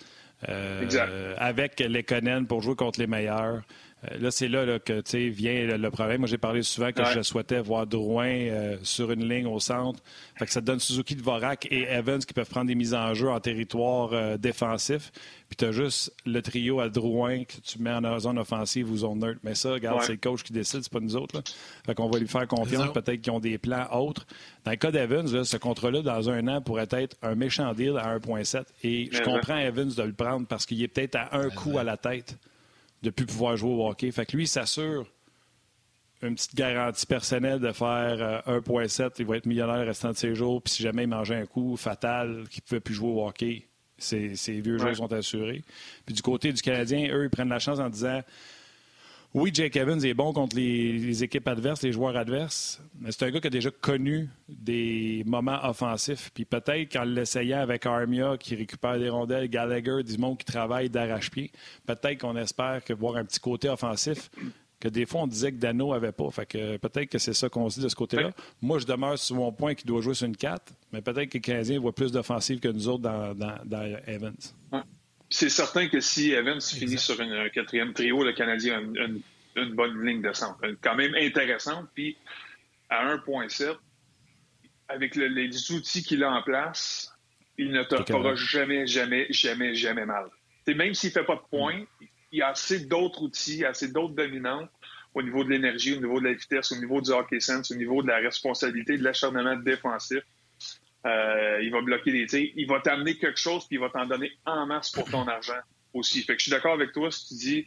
[0.49, 3.63] Euh, avec les Lekonen pour jouer contre les meilleurs.
[4.11, 6.21] Euh, là, c'est là, que vient le, problème.
[6.21, 10.03] Moi, j'ai parlé souvent que je souhaitais voir Drouin euh, sur une ligne au centre.
[10.37, 13.15] Fait que ça donne Suzuki de Vorak et Evans qui peuvent prendre des mises en
[13.15, 15.13] jeu en territoire euh, défensif.
[15.49, 18.97] Puis tu as juste le trio à Drouin que tu mets en zone offensive ou
[18.97, 19.41] zone neutre.
[19.45, 21.37] Mais ça, regarde, c'est le coach qui décide, c'est pas nous autres.
[21.37, 21.43] Là.
[21.87, 22.93] Fait qu'on va lui faire confiance.
[22.93, 24.27] Peut-être qu'ils ont des plans autres.
[24.65, 28.19] Dans le cas d'Evans, ce contrat-là, dans un an, pourrait être un méchant deal à
[28.19, 28.65] 1,7.
[28.83, 31.85] Et je comprends Evans de le prendre parce qu'il est peut-être à un coup à
[31.85, 32.37] la tête
[33.05, 34.11] de plus pouvoir jouer au hockey.
[34.11, 35.07] Fait que lui, il s'assure
[36.23, 40.17] une petite garantie personnelle de faire 1.7, euh, il va être millionnaire le restant de
[40.17, 43.11] ses jours, puis si jamais il mangeait un coup fatal qu'il ne pouvait plus jouer
[43.11, 43.67] au hockey,
[43.99, 44.29] ses,
[44.61, 45.63] vieux jours sont assurés.
[46.07, 48.23] Puis du côté du Canadien, eux, ils prennent la chance en disant
[49.35, 53.31] oui, Jake Evans est bon contre les, équipes adverses, les joueurs adverses, mais c'est un
[53.33, 56.31] gars qui a déjà connu des moments offensifs.
[56.33, 60.89] Puis peut-être qu'en l'essayant avec Armia, qui récupère des rondelles, Gallagher, du monde qui travaille
[60.89, 61.51] d'arrache-pied,
[61.85, 64.31] peut-être qu'on espère que voir un petit côté offensif
[64.79, 66.31] que des fois on disait que Dano avait pas.
[66.31, 68.31] Fait que peut-être que c'est ça qu'on se dit de ce côté-là.
[68.61, 71.39] Moi, je demeure sur mon point qu'il doit jouer sur une 4, mais peut-être que
[71.39, 73.35] les Canadiens voient plus d'offensive que nous autres dans,
[74.07, 74.37] Evans
[75.35, 80.07] c'est certain que si Evans finit sur un quatrième trio, le Canadien a une, bonne
[80.07, 80.61] ligne de centre.
[80.81, 81.89] Quand même intéressante.
[81.93, 82.17] Puis
[82.89, 83.77] à 1.7,
[84.89, 87.13] avec les outils qu'il a en place,
[87.59, 90.27] il ne te fera jamais, jamais, jamais, jamais mal.
[90.69, 91.85] même s'il ne fait pas de points,
[92.31, 94.71] il y a assez d'autres outils, assez d'autres dominantes
[95.15, 97.77] au niveau de l'énergie, au niveau de la vitesse, au niveau du hockey sense, au
[97.77, 100.23] niveau de la responsabilité, de l'acharnement défensif
[101.07, 102.51] euh, il va bloquer des tirs.
[102.57, 105.61] Il va t'amener quelque chose, puis il va t'en donner en masse pour ton argent
[105.93, 106.23] aussi.
[106.23, 107.67] Fait que je suis d'accord avec toi si tu dis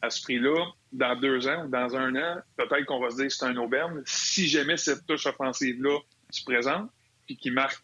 [0.00, 3.26] à ce prix-là, dans deux ans ou dans un an, peut-être qu'on va se dire
[3.26, 4.02] que c'est un aubaine.
[4.06, 5.98] Si jamais cette touche offensive-là
[6.30, 6.90] se présente,
[7.26, 7.82] puis qu'il marque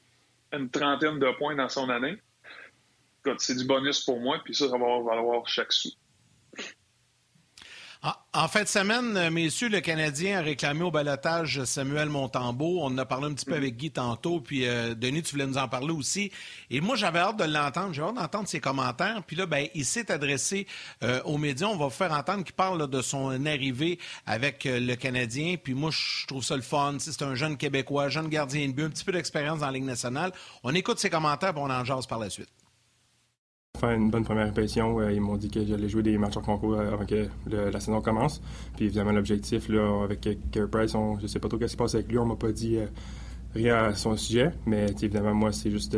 [0.53, 2.17] une trentaine de points dans son année,
[3.39, 5.91] c'est du bonus pour moi, puis ça, ça va valoir chaque sou.
[8.35, 12.81] En fin de semaine, euh, messieurs, le Canadien a réclamé au balotage Samuel Montambeau.
[12.83, 15.47] On en a parlé un petit peu avec Guy tantôt, puis euh, Denis, tu voulais
[15.47, 16.31] nous en parler aussi.
[16.69, 19.23] Et moi, j'avais hâte de l'entendre, j'ai hâte d'entendre ses commentaires.
[19.27, 20.67] Puis là, ben, il s'est adressé
[21.03, 21.69] euh, aux médias.
[21.69, 25.55] On va vous faire entendre qu'il parle de son arrivée avec le Canadien.
[25.57, 26.97] Puis moi, je trouve ça le fun.
[26.99, 29.85] C'est un jeune Québécois, jeune gardien de but, un petit peu d'expérience dans la Ligue
[29.85, 30.33] nationale.
[30.63, 32.64] On écoute ses commentaires, puis on en jase par la suite
[33.79, 35.01] faire une bonne première impression.
[35.01, 37.81] Euh, ils m'ont dit que j'allais jouer des matchs en concours euh, avant que la
[37.81, 38.41] saison commence.
[38.77, 39.69] Puis évidemment, l'objectif,
[40.05, 42.19] avec Carey Price, on, je sais pas trop ce qui se passe avec lui.
[42.19, 42.87] On m'a pas dit euh,
[43.55, 44.53] rien à son sujet.
[44.67, 45.97] Mais évidemment, moi, c'est juste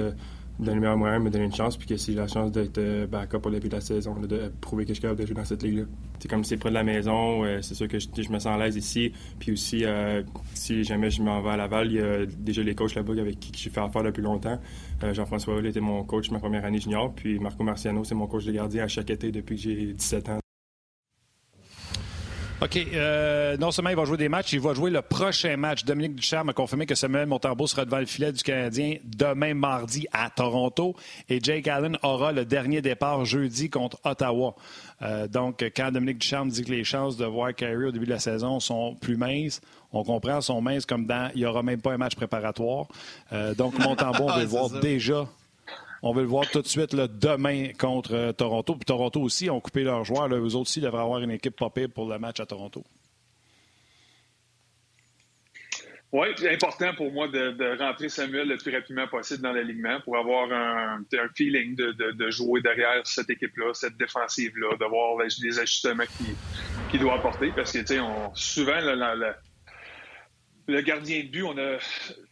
[0.58, 2.78] donner le meilleur moyen, me donner une chance, puis que si j'ai la chance d'être
[2.78, 5.34] euh, backup pour début de la saison, de prouver que je suis capable de jouer
[5.34, 5.84] dans cette ligue-là.
[6.18, 8.58] C'est comme c'est près de la maison, euh, c'est sûr que je, me sens à
[8.58, 9.12] l'aise ici.
[9.38, 10.22] Puis aussi, euh,
[10.54, 13.38] si jamais je m'en vais à Laval, il y a déjà les coachs là-bas avec
[13.38, 14.58] qui j'ai fait affaire depuis longtemps.
[15.12, 18.44] Jean-François Hull était mon coach ma première année junior, puis Marco Marciano, c'est mon coach
[18.46, 20.45] de gardien à chaque été depuis que j'ai 17 ans.
[22.62, 22.78] OK.
[22.94, 25.84] Euh, non seulement il va jouer des matchs, il va jouer le prochain match.
[25.84, 30.06] Dominique Ducharme a confirmé que Samuel Montembeau sera devant le filet du Canadien demain mardi
[30.10, 30.96] à Toronto.
[31.28, 34.54] Et Jake Allen aura le dernier départ jeudi contre Ottawa.
[35.02, 38.10] Euh, donc, quand Dominique Ducharme dit que les chances de voir Kyrie au début de
[38.12, 39.60] la saison sont plus minces,
[39.92, 42.86] on comprend, sont minces comme dans il n'y aura même pas un match préparatoire.
[43.34, 45.26] Euh, donc, Montembeau, on va le voir déjà
[46.02, 48.74] on veut le voir tout de suite demain contre euh, Toronto.
[48.74, 50.28] Puis Toronto aussi ont coupé leurs joueurs.
[50.28, 52.84] Eux autres aussi devraient avoir une équipe pas pour le match à Toronto.
[56.12, 60.16] Oui, c'est important pour moi de, rentrer Samuel le plus rapidement possible dans l'alignement pour
[60.16, 66.04] avoir un, feeling de, jouer derrière cette équipe-là, cette défensive-là, de voir les, ajustements
[66.90, 67.52] qu'il doit apporter.
[67.54, 67.80] Parce que,
[68.34, 68.80] souvent,
[70.68, 71.78] le gardien de but, on a,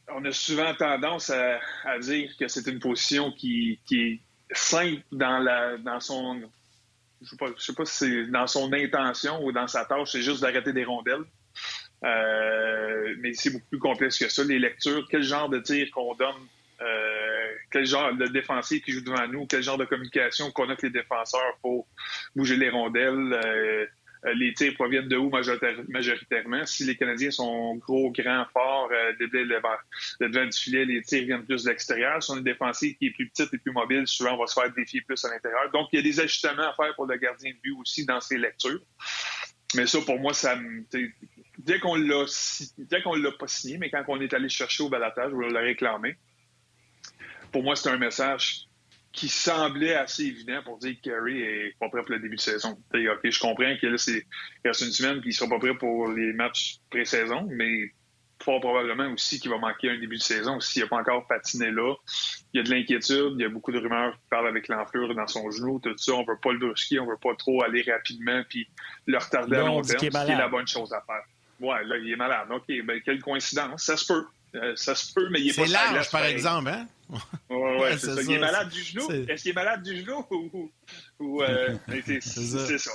[0.08, 1.58] on a souvent tendance à,
[2.00, 4.20] dire que c'est une position qui, est
[4.52, 6.42] simple dans, la, dans son.
[7.22, 10.22] Je sais pas, sais pas si c'est dans son intention ou dans sa tâche, c'est
[10.22, 11.24] juste d'arrêter des rondelles.
[12.04, 14.44] Euh, mais c'est beaucoup plus complexe que ça.
[14.44, 16.34] Les lectures, quel genre de tir qu'on donne,
[16.82, 20.72] euh, quel genre de défensif qui joue devant nous, quel genre de communication qu'on a
[20.72, 21.86] avec les défenseurs pour
[22.36, 23.32] bouger les rondelles.
[23.32, 23.86] Euh,
[24.32, 26.64] les tirs proviennent de où majoritairement?
[26.64, 29.12] Si les Canadiens sont gros, grands, forts, euh,
[30.20, 32.22] devant du filet, les tirs viennent plus de l'extérieur.
[32.22, 34.54] Si on a une qui est plus petite et plus mobile, souvent on va se
[34.54, 35.70] faire défier plus à l'intérieur.
[35.72, 38.20] Donc, il y a des ajustements à faire pour le gardien de but aussi dans
[38.20, 38.80] ses lectures.
[39.74, 40.58] Mais ça, pour moi, ça
[41.58, 42.24] dès qu'on l'a
[42.78, 45.60] dès qu'on l'a pas signé, mais quand on est allé chercher au balatage, on l'a
[45.60, 46.16] réclamé,
[47.52, 48.68] pour moi, c'est un message
[49.14, 52.40] qui semblait assez évident pour dire que Curry est pas prêt pour le début de
[52.40, 52.76] saison.
[52.92, 54.26] OK, je comprends que là, c'est
[54.64, 57.92] reste une semaine qu'il sera pas prêt pour les matchs pré-saison, mais
[58.42, 61.70] fort probablement aussi qu'il va manquer un début de saison s'il n'a pas encore patiné
[61.70, 61.94] là.
[62.52, 65.14] Il y a de l'inquiétude, il y a beaucoup de rumeurs qui parlent avec l'enflure
[65.14, 66.12] dans son genou, tout ça.
[66.12, 68.68] On veut pas le brusquer, on veut pas trop aller rapidement puis
[69.06, 71.22] le retarder à long terme, ce qui est la bonne chose à faire.
[71.60, 72.48] Ouais, là, il est malade.
[72.50, 73.84] OK, ben, quelle coïncidence.
[73.84, 74.26] Ça se peut.
[74.54, 76.86] Euh, ça se peut, mais il est pas C'est large, par exemple, hein?
[77.10, 77.18] Oui,
[77.50, 78.22] ouais, ouais c'est ça.
[78.22, 79.10] Il est malade du genou?
[79.28, 80.72] Est-ce qu'il est malade du genou ou.
[81.18, 81.76] ou euh,
[82.20, 82.92] c'est ça.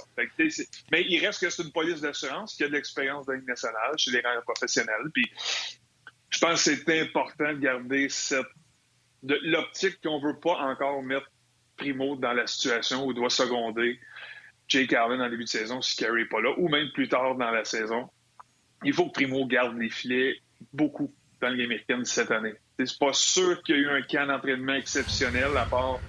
[0.92, 4.12] mais il reste que c'est une police d'assurance qui a de l'expérience dans nationale chez
[4.12, 5.10] les rangs professionnels.
[5.14, 5.30] Puis
[6.30, 8.48] je pense que c'est important de garder cette.
[9.24, 11.30] l'optique qu'on ne veut pas encore mettre
[11.76, 14.00] Primo dans la situation où il doit seconder
[14.70, 17.36] Jake Allen en début de saison si Carey n'est pas là, ou même plus tard
[17.36, 18.10] dans la saison.
[18.84, 20.42] Il faut que Primo garde les filets
[20.74, 22.54] beaucoup dans la Ligue américaine cette année.
[22.78, 26.00] C'est pas sûr qu'il y a eu un camp d'entraînement exceptionnel à part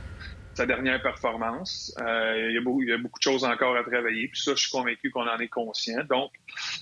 [0.54, 1.94] sa dernière performance.
[2.00, 4.28] Euh, il, y a beaucoup, il, y a beaucoup, de choses encore à travailler.
[4.28, 6.04] Puis ça, je suis convaincu qu'on en est conscient.
[6.08, 6.30] Donc,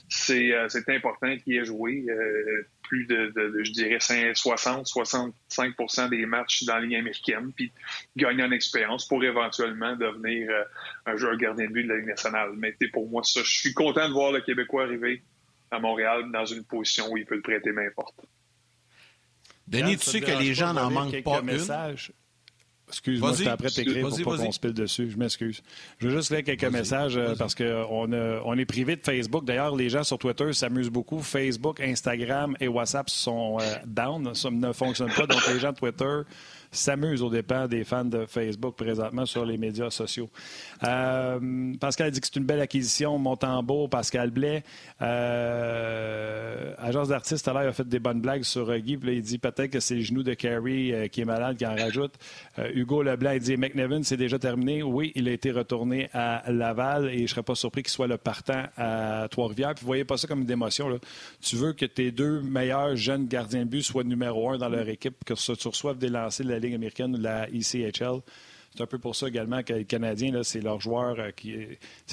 [0.08, 3.32] c'est euh, important qu'il ait joué euh, plus de,
[3.62, 7.70] je dirais, 60-65% des matchs dans la Ligue américaine, puis
[8.16, 10.50] gagner en expérience pour éventuellement devenir
[11.04, 12.52] un joueur gardien de but de la Ligue nationale.
[12.56, 15.22] Mais pour moi, ça, je suis content de voir le Québécois arriver
[15.70, 18.24] à Montréal dans une position où il peut le prêter main forte.
[19.68, 22.12] Denis, tu sais que les gens n'en manquent pas messages?
[22.88, 25.10] Excuse-moi, j'étais après t'écrire pour pas qu'on se pile dessus.
[25.10, 25.62] Je m'excuse.
[25.98, 29.44] Je veux juste lire quelques messages euh, parce qu'on on est privé de Facebook.
[29.44, 31.20] D'ailleurs, les gens sur Twitter s'amusent beaucoup.
[31.20, 35.26] Facebook, Instagram et WhatsApp sont euh, down, ça ne fonctionne pas.
[35.26, 36.22] Donc, les gens de Twitter
[36.70, 40.28] s'amuse au dépens des fans de Facebook présentement sur les médias sociaux.
[40.84, 43.18] Euh, Pascal dit que c'est une belle acquisition.
[43.18, 44.62] Montembeau, Pascal Blais.
[45.02, 48.98] Euh, agence d'artistes, à l'heure, a fait des bonnes blagues sur euh, Guy.
[49.02, 52.14] il dit peut-être que c'est le genou de Carey qui est malade qui en rajoute.
[52.74, 54.82] Hugo Leblanc, il dit McNevin, c'est déjà terminé.
[54.82, 58.06] Oui, il a été retourné à Laval et je ne serais pas surpris qu'il soit
[58.06, 59.74] le partant à Trois-Rivières.
[59.74, 60.88] Puis vous voyez pas ça comme une démotion.
[60.88, 60.96] Là.
[61.40, 64.88] Tu veux que tes deux meilleurs jeunes gardiens de but soient numéro un dans leur
[64.88, 68.20] équipe, que tu reçoives des lancers de la Ligue américaine la ECHL.
[68.74, 71.56] C'est un peu pour ça également que les Canadiens, c'est leur joueur euh, qui.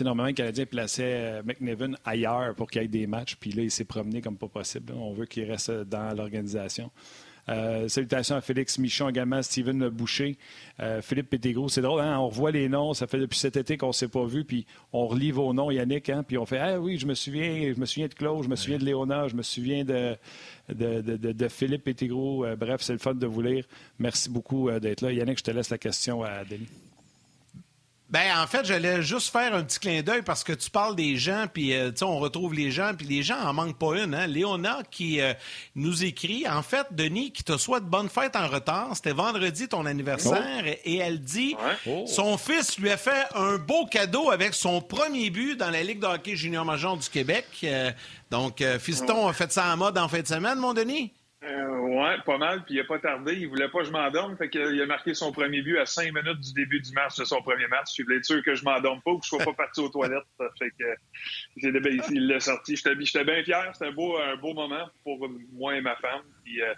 [0.02, 3.64] Normalement, les Canadiens plaçaient euh, McNevin ailleurs pour qu'il y ait des matchs, puis là,
[3.64, 4.94] il s'est promené comme pas possible.
[4.94, 6.92] On veut qu'il reste dans l'organisation.
[7.48, 10.38] Euh, salutations à Félix Michon également, Steven Boucher,
[10.80, 11.70] euh, Philippe Pétégros.
[11.70, 12.18] C'est drôle, hein?
[12.20, 12.94] on revoit les noms.
[12.94, 15.72] Ça fait depuis cet été qu'on ne s'est pas vu, puis on relit vos noms,
[15.72, 16.24] Yannick, hein?
[16.24, 18.56] puis on fait Ah oui, je me souviens, je me souviens de Claude, je me
[18.56, 20.16] souviens de Léonard, je me souviens de,
[20.70, 22.46] de, de, Philippe Pétégros.
[22.46, 23.66] Euh, bref, c'est le fun de vous lire.
[24.00, 25.12] Merci beaucoup d'être là.
[25.12, 26.85] Yannick, je te laisse la question à Denis.
[28.08, 31.18] Ben, en fait, j'allais juste faire un petit clin d'œil parce que tu parles des
[31.18, 34.14] gens, puis euh, on retrouve les gens, puis les gens en manquent pas une.
[34.14, 34.28] Hein?
[34.28, 35.34] Léona qui euh,
[35.74, 38.92] nous écrit, en fait, Denis, qui te souhaite bonne fête en retard.
[38.94, 40.80] C'était vendredi ton anniversaire, oh.
[40.86, 41.56] et elle dit
[41.88, 42.06] oh.
[42.08, 46.00] son fils lui a fait un beau cadeau avec son premier but dans la Ligue
[46.00, 47.46] de hockey junior major du Québec.
[47.64, 47.92] Euh,
[48.30, 51.12] donc, Fiston a fait ça en mode en fin de semaine, mon Denis?
[51.46, 52.64] Euh, ouais, pas mal.
[52.66, 53.34] Puis il n'a pas tardé.
[53.34, 54.36] Il voulait pas que je m'endorme.
[54.38, 57.26] Fait qu'il a marqué son premier but à cinq minutes du début du match de
[57.26, 57.96] son premier match.
[57.98, 59.90] Je voulais être sûr que je m'endorme pas ou que je sois pas parti aux
[59.90, 60.24] toilettes.
[60.58, 62.76] Fait que il l'a sorti.
[62.76, 63.70] J'étais bien fier.
[63.74, 66.24] C'était un beau, moment pour moi et ma femme.
[66.44, 66.74] Puis euh,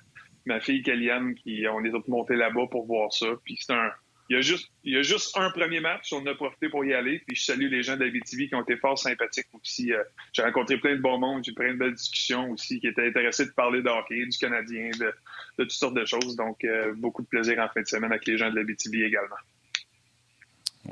[0.46, 3.28] ma fille Kellyanne, qui on est tous montés là-bas pour voir ça.
[3.46, 3.92] Puis c'est un
[4.30, 6.84] il y, a juste, il y a juste un premier match, on a profité pour
[6.84, 7.22] y aller.
[7.26, 9.94] Puis je salue les gens d'Abitibi qui ont été fort sympathiques aussi.
[9.94, 10.04] Euh,
[10.34, 13.46] j'ai rencontré plein de bons monde, j'ai pris une belle discussion aussi, qui étaient intéressés
[13.46, 15.14] de parler de hockey, du Canadien, de,
[15.58, 16.36] toutes sortes de choses.
[16.36, 19.36] Donc, euh, beaucoup de plaisir en fin de semaine avec les gens de l'Abitibi également.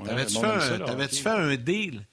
[0.06, 2.06] T'avais-tu fait, un, fait un deal?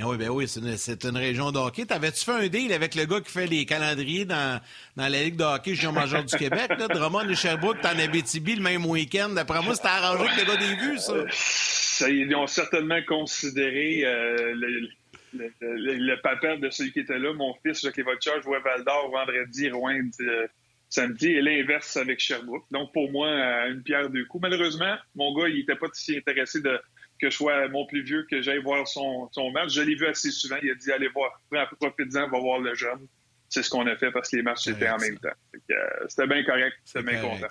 [0.00, 1.84] Eh oui, ben oui, c'est une, région de hockey.
[1.84, 4.60] T'avais-tu fait un deal avec le gars qui fait les calendriers dans,
[4.94, 8.54] dans la Ligue de hockey junior major du Québec, là, Drummond et Sherbrooke, t'en Abitibi
[8.54, 9.30] le même week-end?
[9.30, 11.14] D'après moi, c'était arrangé que le gars des vues, ça.
[11.30, 12.08] ça.
[12.08, 14.88] Ils ont certainement considéré euh, le,
[15.32, 19.68] le, le, de celui qui était là, mon fils, Jacques Lévotchard, jouait Val d'Or vendredi,
[19.68, 20.46] Rouen euh,
[20.88, 22.66] samedi, et l'inverse avec Sherbrooke.
[22.70, 23.30] Donc, pour moi,
[23.66, 24.42] une pierre deux coups.
[24.42, 26.80] Malheureusement, mon gars, il n'était pas si intéressé de
[27.20, 29.70] que je sois mon plus vieux, que j'aille voir son, son match.
[29.70, 30.56] Je l'ai vu assez souvent.
[30.62, 31.40] Il a dit allez voir,
[31.80, 33.06] profite-en, va voir le jeune.
[33.48, 35.28] C'est ce qu'on a fait parce que les matchs étaient en même temps.
[35.54, 35.76] Euh,
[36.08, 37.46] c'était bien correct, c'était bien content.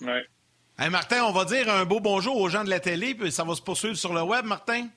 [0.00, 0.24] Ouais.
[0.78, 3.44] Hey Martin, on va dire un beau bonjour aux gens de la télé, puis ça
[3.44, 4.88] va se poursuivre sur le web, Martin?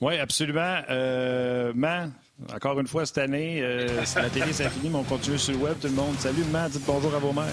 [0.00, 0.82] Oui, absolument.
[0.88, 2.12] Euh, Man,
[2.54, 5.58] encore une fois cette année, euh, la télé c'est fini, mais on continue sur le
[5.58, 6.18] web, tout le monde.
[6.18, 7.52] Salut, Man, dites bonjour à vos mères.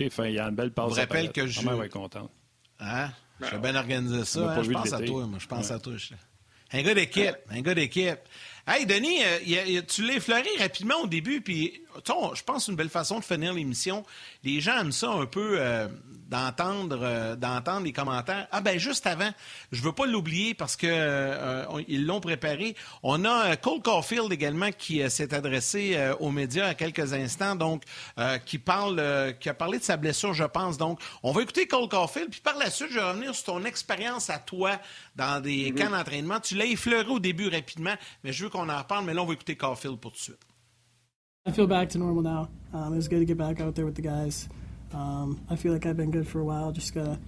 [0.00, 0.90] Il y a une belle pause.
[0.90, 1.60] Je vous rappelle que je.
[1.60, 2.30] vais être content.
[2.80, 3.10] Hein?
[3.40, 4.52] Je vais bien organiser ça.
[4.52, 4.62] Hein?
[4.62, 5.38] Je pense à toi, moi.
[5.38, 5.94] Je pense à toi.
[6.72, 7.36] Un gars d'équipe.
[7.50, 8.18] Un gars d'équipe.
[8.66, 13.18] Hey, Denis, euh, tu l'as effleuré rapidement au début, puis je pense une belle façon
[13.18, 14.06] de finir l'émission.
[14.42, 15.86] Les gens aiment ça un peu euh,
[16.30, 18.48] d'entendre euh, d'entendre les commentaires.
[18.52, 19.28] Ah ben juste avant,
[19.70, 22.74] je veux pas l'oublier parce que ils l'ont préparé.
[23.02, 27.82] On a Cole Caulfield également qui s'est adressé aux médias à quelques instants, donc
[28.46, 30.78] qui parle, qui a parlé de sa blessure, je pense.
[30.78, 33.64] Donc, on va écouter Cole Caulfield, puis par la suite, je vais revenir sur ton
[33.64, 34.80] expérience à toi
[35.16, 35.74] dans des mm-hmm.
[35.74, 36.40] camps d'entraînement.
[36.40, 39.32] Tu l'as effleuré au début rapidement, mais je veux qu'on en mais là, on va
[39.32, 40.38] écouter pour tout de suite.
[41.46, 42.48] I feel back to normal now.
[42.72, 44.48] Um, it was good to get back out there with the guys.
[44.94, 46.72] Um, I feel like I've been good for a while.
[46.72, 47.18] Just gotta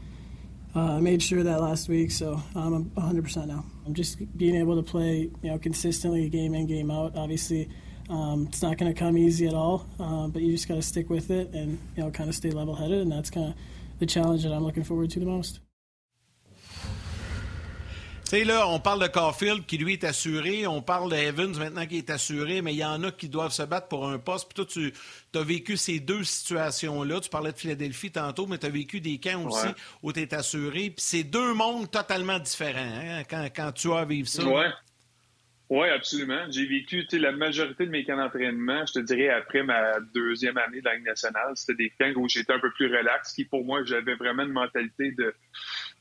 [0.74, 3.64] uh, made sure that last week, so um, I'm 100% now.
[3.85, 7.16] I'm just being able to play, you know, consistently game in, game out.
[7.16, 7.68] Obviously,
[8.09, 10.83] um, it's not going to come easy at all, uh, but you just got to
[10.83, 13.55] stick with it and you know, kind of stay level-headed, and that's kind of
[13.99, 15.61] the challenge that I'm looking forward to the most.
[18.27, 20.66] Tu sais, là, on parle de Caulfield qui, lui, est assuré.
[20.66, 23.53] On parle de Evans maintenant qui est assuré, mais il y en a qui doivent
[23.53, 24.49] se battre pour un poste.
[24.49, 24.93] Puis toi, tu
[25.39, 27.20] as vécu ces deux situations-là.
[27.20, 29.68] Tu parlais de Philadelphie tantôt, mais tu as vécu des camps aussi
[30.03, 30.91] où tu es assuré.
[30.91, 34.45] Puis c'est deux mondes totalement différents hein, quand, quand, tu as vécu ça.
[34.45, 34.64] Oui.
[35.68, 36.47] Oui, absolument.
[36.51, 40.81] J'ai vécu la majorité de mes camps d'entraînement, je te dirais, après ma deuxième année
[40.81, 41.53] de la Ligue nationale.
[41.57, 44.53] C'était des camps où j'étais un peu plus relax, qui pour moi, j'avais vraiment une
[44.53, 45.35] mentalité de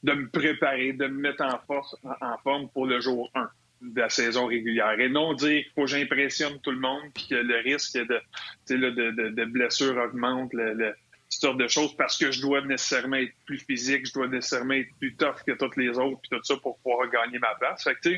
[0.06, 3.49] de me préparer, de me mettre en, force, en forme pour le jour 1
[3.82, 4.99] de la saison régulière.
[4.99, 8.22] Et non dire qu'il faut que j'impressionne tout le monde puis que le risque de,
[8.70, 10.95] de, de, blessure augmente, le, le,
[11.30, 14.95] sorte de choses parce que je dois nécessairement être plus physique, je dois nécessairement être
[14.99, 17.84] plus tough que toutes les autres puis tout ça pour pouvoir gagner ma place.
[17.84, 18.10] Fait que,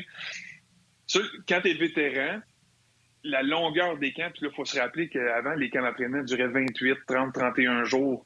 [1.06, 2.40] tu quand tu es vétéran,
[3.24, 6.48] la longueur des camps, puis là, il faut se rappeler qu'avant, les camps d'entraînement duraient
[6.48, 8.24] 28, 30, 31 jours.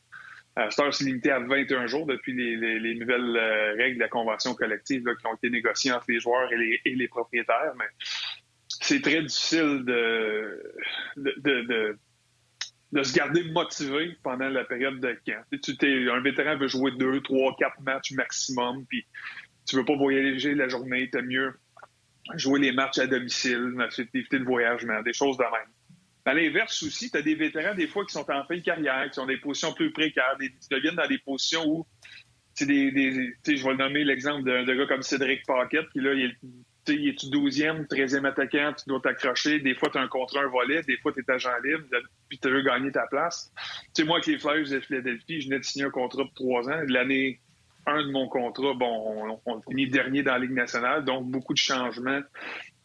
[0.59, 4.55] Euh, Star s'est limité à 21 jours depuis les, nouvelles euh, règles de la convention
[4.55, 7.72] collective qui ont été négociées entre les joueurs et les, propriétaires.
[7.78, 7.86] Mais
[8.68, 10.74] c'est très difficile de,
[11.16, 11.96] de,
[12.92, 15.42] de, se garder motivé pendant la période de camp.
[15.62, 19.07] Tu un vétéran veut jouer deux, trois, quatre matchs maximum, puis
[19.66, 21.55] tu veux pas voyager la journée, t'as mieux
[22.34, 23.74] jouer les matchs à domicile,
[24.14, 25.72] éviter le voyagement, des choses de même.
[26.24, 29.10] À l'inverse aussi, tu as des vétérans des fois qui sont en fin de carrière,
[29.10, 31.86] qui ont des positions plus précaires, qui deviennent dans des positions où
[32.60, 36.92] des, des je vais nommer l'exemple d'un gars comme Cédric Paquette, qui là, il est,
[36.92, 39.60] il est 12e, 13e attaquant, tu dois t'accrocher.
[39.60, 41.84] Des fois, tu as un contrat, un volet, des fois, tu es agent libre,
[42.28, 43.52] puis tu veux gagner ta place.
[43.94, 46.34] Tu sais, moi, avec les Flyers de Philadelphie, je venais de signer un contrat pour
[46.34, 46.80] trois ans.
[46.88, 47.40] L'année
[47.86, 51.54] 1 de mon contrat, bon, on, on finit dernier dans la Ligue nationale, donc beaucoup
[51.54, 52.20] de changements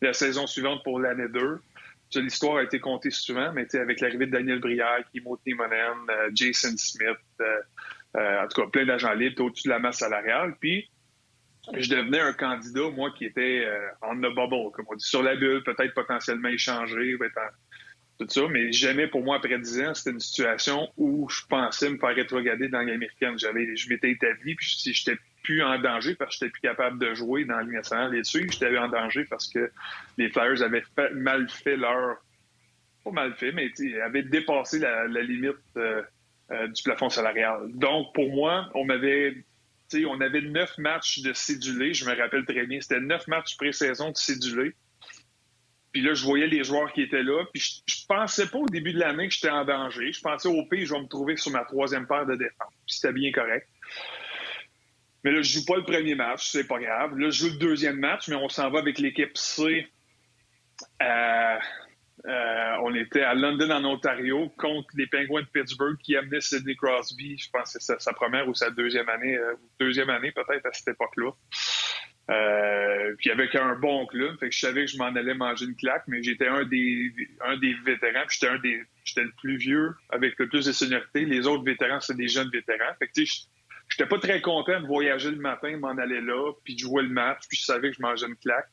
[0.01, 1.59] la saison suivante pour l'année 2
[2.15, 6.75] l'histoire a été contée souvent, mais avec l'arrivée de Daniel Brière, Kimo Timonen, euh, Jason
[6.77, 7.57] Smith, euh,
[8.15, 10.55] euh, en tout cas plein d'agents libres au-dessus de la masse salariale.
[10.59, 10.89] Puis
[11.73, 13.67] je devenais un candidat, moi, qui était
[14.01, 17.17] en the bubble, comme on dit, sur la bulle, peut-être potentiellement échangé,
[18.17, 21.89] tout ça, mais jamais pour moi, après 10 ans, c'était une situation où je pensais
[21.89, 23.37] me faire rétrograder dans l'américaine.
[23.37, 25.19] Je m'étais établi, puis si j'étais
[25.63, 28.47] en danger parce que j'étais plus capable de jouer dans Ligue nationale et dessus.
[28.51, 29.71] J'étais en danger parce que
[30.17, 30.83] les Flyers avaient
[31.13, 32.17] mal fait leur.
[33.03, 33.71] Pas mal fait, mais
[34.03, 36.01] avaient dépassé la, limite euh,
[36.51, 37.69] euh, du plafond salarial.
[37.73, 39.45] Donc, pour moi, on m'avait
[40.05, 42.81] on avait neuf matchs de cédulés, je me rappelle très bien.
[42.81, 44.73] C'était neuf matchs pré-saison de cédulés.
[45.93, 47.45] Puis là, je voyais les joueurs qui étaient là.
[47.53, 50.11] Puis je, je pensais pas au début de l'année que j'étais en danger.
[50.11, 52.73] Je pensais au pire, je vais me trouver sur ma troisième paire de défense.
[52.85, 53.67] C'était bien correct.
[55.27, 57.17] Mais là, je joue pas le premier match, c'est pas grave.
[57.17, 59.85] Là, je joue le deuxième match, mais on s'en va avec l'équipe C.
[61.01, 61.57] Euh,
[62.25, 66.77] euh, on était à London, en Ontario, contre les Penguins de Pittsburgh qui amenaient Sidney
[66.77, 67.37] Crosby.
[67.37, 70.71] Je pense que c'est sa, première ou sa deuxième année, euh, deuxième année peut-être à
[70.71, 71.31] cette époque-là.
[72.29, 75.65] Euh, puis avec un bon club, fait que je savais que je m'en allais manger
[75.65, 77.11] une claque, mais j'étais un des
[77.45, 80.71] un des vétérans, puis j'étais un des j'étais le plus vieux avec le plus de
[80.71, 81.25] seniorité.
[81.25, 82.93] Les autres vétérans, c'est des jeunes vétérans.
[82.97, 83.23] Fait que
[83.89, 87.09] j'étais pas très content de voyager le matin, m'en aller là, puis de jouer le
[87.09, 88.69] match, puis je savais que je mangeais une claque.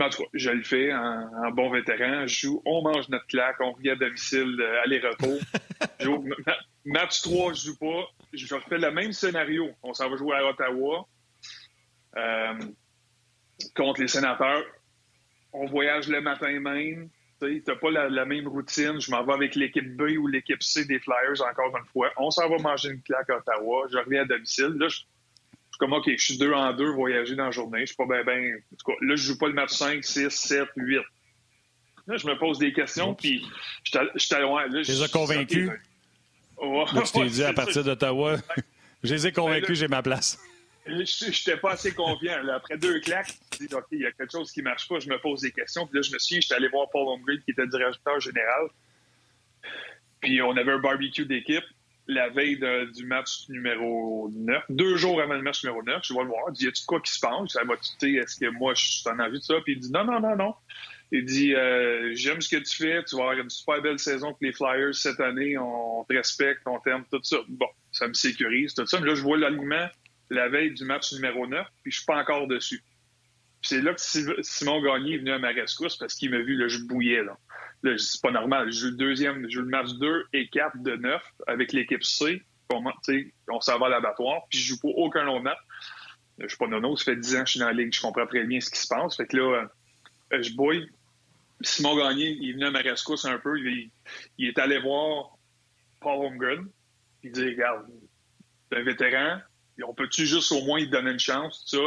[0.00, 2.26] En tout cas, je le fais en, bon vétéran.
[2.26, 5.38] Je joue, on mange notre claque, on regarde à domicile, euh, aller-retour.
[6.84, 8.08] match 3, je joue pas.
[8.32, 9.70] Je refais le même scénario.
[9.82, 11.06] On s'en va jouer à Ottawa
[12.16, 12.58] euh,
[13.76, 14.64] contre les sénateurs.
[15.52, 17.08] On voyage le matin même.
[17.48, 19.00] Tu n'as pas la, même routine.
[19.00, 22.10] Je m'en vais avec l'équipe B ou l'équipe C des Flyers encore une fois.
[22.16, 23.86] On s'en va manger une claque à Ottawa.
[23.90, 24.74] Je reviens à domicile.
[24.78, 25.00] Là, je
[25.82, 27.80] comme, OK, je suis deux en deux, voyager dans la journée.
[27.80, 30.04] Je suis pas bien, ben, en tout cas, là, je joue pas le match 5,
[30.04, 31.00] 6, 7, 8.
[32.06, 33.44] Là, je me pose des questions, puis
[33.82, 34.68] je suis loin.
[34.68, 35.70] Tu les as convaincus?
[36.60, 38.36] tu t'es dit à partir d'Ottawa,
[39.02, 40.38] je les ai convaincus, ben, j'ai ma place.
[40.84, 42.46] Je n'étais pas assez confiant.
[42.48, 44.98] Après deux claques, je dis, OK, il y a quelque chose qui ne marche pas,
[44.98, 45.86] je me pose des questions.
[45.86, 48.68] Puis là, je me suis j'étais allé voir Paul Holmgren, qui était directeur général.
[50.20, 51.64] Puis on avait un barbecue d'équipe
[52.08, 52.58] la veille
[52.92, 56.44] du match numéro 9, deux jours avant le match numéro 9, je vais le voir.
[56.48, 57.52] Il dit, y a-tu quoi qui se passe?
[57.52, 59.54] Ça va est-ce que moi, je suis en envie de ça?
[59.64, 60.54] Puis il dit, non, non, non, non.
[61.12, 64.30] Il dit, euh, j'aime ce que tu fais, tu vas avoir une super belle saison
[64.30, 67.36] pour les Flyers cette année, on te respecte, on t'aime, tout ça.
[67.48, 68.98] Bon, ça me sécurise, tout ça.
[68.98, 69.88] Mais là, je vois l'alignement
[70.30, 72.82] la veille du match numéro 9, puis je suis pas encore dessus.
[73.62, 74.00] c'est là que
[74.42, 77.36] Simon Gagné est venu à ma rescousse parce qu'il m'a vu, là, je bouillais, là.
[77.82, 78.70] Là, c'est pas normal.
[78.70, 82.04] Je joue le deuxième, je joue le match 2 et 4 de 9 avec l'équipe
[82.04, 82.42] C.
[82.70, 82.82] On,
[83.50, 85.58] on s'en va à l'abattoir, puis je joue pas aucun autre match.
[86.38, 88.00] Je suis pas nono, ça fait 10 ans que je suis dans la ligue, je
[88.00, 89.16] comprends très bien ce qui se passe.
[89.16, 89.68] Fait que là,
[90.32, 90.88] euh, je bouille.
[91.60, 93.58] Simon Gagné, il est venu à ma rescousse un peu.
[93.58, 93.90] Il,
[94.38, 95.36] est allé voir
[96.00, 96.66] Paul Holmgren.
[97.22, 97.86] Il dit, regarde,
[98.72, 99.40] un vétéran,
[99.84, 101.82] on peut-tu juste au moins lui donner une chance, tout ça?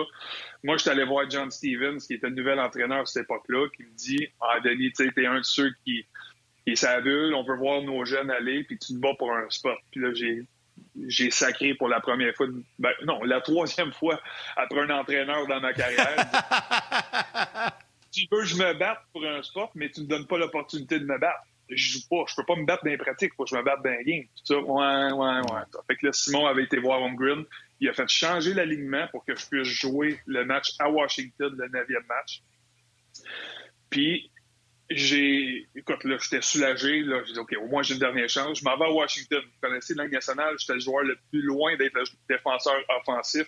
[0.64, 3.68] Moi, je suis allé voir John Stevens, qui était le nouvel entraîneur à cette époque-là,
[3.76, 6.06] qui me dit Ah, Denis, tu sais, t'es un de ceux qui,
[6.64, 9.32] qui est sa bulle, on veut voir nos jeunes aller, puis tu te bats pour
[9.32, 9.78] un spot.
[9.92, 10.46] Puis là, j'ai
[11.08, 12.48] j'ai sacré pour la première fois,
[12.80, 14.20] ben, non, la troisième fois
[14.56, 16.16] après un entraîneur dans ma carrière.
[18.12, 20.38] tu veux que je me batte pour un spot, mais tu ne me donnes pas
[20.38, 21.44] l'opportunité de me battre.
[21.70, 23.64] Je joue pas, je peux pas me battre dans les pratiques, faut que je me
[23.64, 24.26] batte dans les games.
[24.36, 25.62] Tout ça, ouais, ouais, ouais.
[25.88, 27.44] Fait que là, Simon avait été voir Holmgren,
[27.80, 31.68] il a fait changer l'alignement pour que je puisse jouer le match à Washington, le
[31.70, 32.42] neuvième match.
[33.90, 34.32] Puis,
[34.90, 35.68] j'ai.
[35.76, 37.02] Écoute, là, j'étais soulagé.
[37.02, 38.60] Là, j'ai dit, OK, au moins, j'ai une dernière chance.
[38.60, 39.42] Je m'en vais à Washington.
[39.44, 43.48] Vous connaissez la nationale, j'étais le joueur le plus loin d'être le défenseur offensif.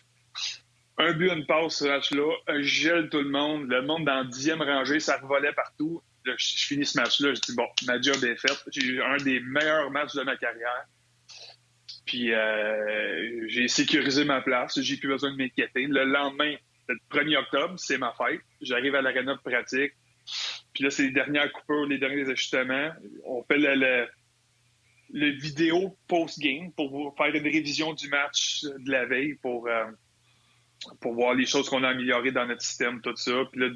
[0.97, 2.33] Un but, une passe, ce match-là.
[2.47, 3.67] Je gèle tout le monde.
[3.67, 6.01] Le monde dans la dixième rangée, ça revolait partout.
[6.37, 7.33] Je, finis ce match-là.
[7.33, 8.63] Je dis, bon, ma job est faite.
[8.71, 10.85] J'ai eu un des meilleurs matchs de ma carrière.
[12.05, 15.85] Puis euh, j'ai sécurisé ma place, j'ai plus besoin de m'inquiéter.
[15.87, 16.55] Le lendemain,
[16.87, 18.41] le 1er octobre, c'est ma fête.
[18.61, 19.91] J'arrive à l'aréna de pratique.
[20.73, 22.91] Puis là, c'est les dernières coupures, les derniers ajustements.
[23.25, 24.07] On fait le,
[25.11, 29.85] le, vidéo post-game pour faire une révision du match de la veille pour, euh,
[31.01, 33.43] pour voir les choses qu'on a améliorées dans notre système, tout ça.
[33.51, 33.69] Puis là,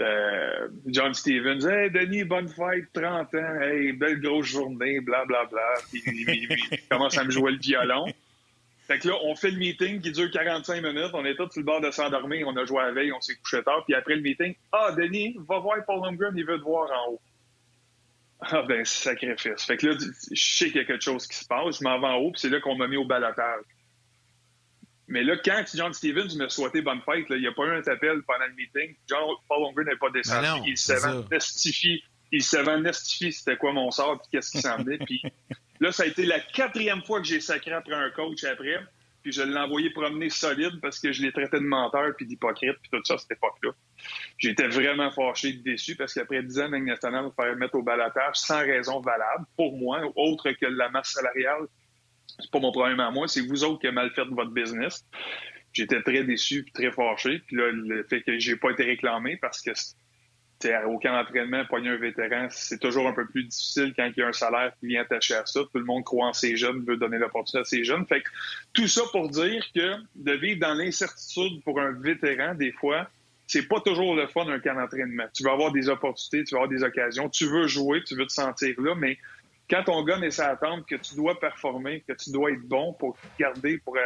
[0.00, 5.46] euh, John Stevens, Hey, Denis, bonne fête, 30 ans, hey, belle grosse journée, blablabla.
[5.48, 5.82] Bla, bla.
[5.90, 8.06] Puis il, commence à me jouer le violon.
[8.86, 11.10] Fait que là, on fait le meeting qui dure 45 minutes.
[11.12, 12.46] On est tous sur le bord de s'endormir.
[12.46, 13.84] On a joué à la veille, on s'est couché tard.
[13.84, 17.12] Puis après le meeting, Ah, Denis, va voir Paul Holmgren, il veut te voir en
[17.12, 17.20] haut.
[18.40, 19.64] Ah, ben, sacrifice.
[19.64, 19.96] Fait que là,
[20.30, 21.78] je sais qu'il y a quelque chose qui se passe.
[21.78, 23.64] Je m'en vais en haut, puis c'est là qu'on m'a mis au balotage.
[25.08, 27.92] Mais là, quand John Stevens me souhaitait bonne fête, il n'y a pas eu un
[27.92, 28.96] appel pendant le meeting.
[29.08, 30.62] John Paul Holmgren n'est pas descendu.
[30.66, 32.02] Il savait nestifie.
[32.32, 34.98] Il savait nestifie c'était quoi mon sort puis qu'est-ce qui s'en venait.
[34.98, 35.22] puis
[35.80, 38.80] là, ça a été la quatrième fois que j'ai sacré après un coach après.
[39.22, 42.76] Puis je l'ai envoyé promener solide parce que je l'ai traité de menteur puis d'hypocrite
[42.80, 43.72] puis tout ça à cette époque-là.
[44.38, 48.60] J'étais vraiment fâché, déçu parce qu'après dix ans national, me faire mettre au balatage sans
[48.60, 51.66] raison valable pour moi, autre que la masse salariale
[52.38, 55.04] c'est pas mon problème à moi, c'est vous autres qui avez mal fait votre business.
[55.72, 57.40] J'étais très déçu puis très fâché.
[57.46, 59.72] Puis là, le fait que j'ai pas été réclamé parce que
[60.86, 64.22] au camp d'entraînement, pogner un vétéran, c'est toujours un peu plus difficile quand il y
[64.22, 65.60] a un salaire qui vient attaché à ça.
[65.60, 68.06] Tout le monde croit en ses jeunes, veut donner l'opportunité à ses jeunes.
[68.06, 68.28] Fait que
[68.72, 73.08] tout ça pour dire que de vivre dans l'incertitude pour un vétéran, des fois,
[73.46, 75.24] c'est pas toujours le fun d'un camp d'entraînement.
[75.34, 78.26] Tu vas avoir des opportunités, tu vas avoir des occasions, tu veux jouer, tu veux
[78.26, 79.18] te sentir là, mais
[79.68, 83.16] quand ton gars essaie d'attendre que tu dois performer, que tu dois être bon pour
[83.38, 84.00] garder, pour euh,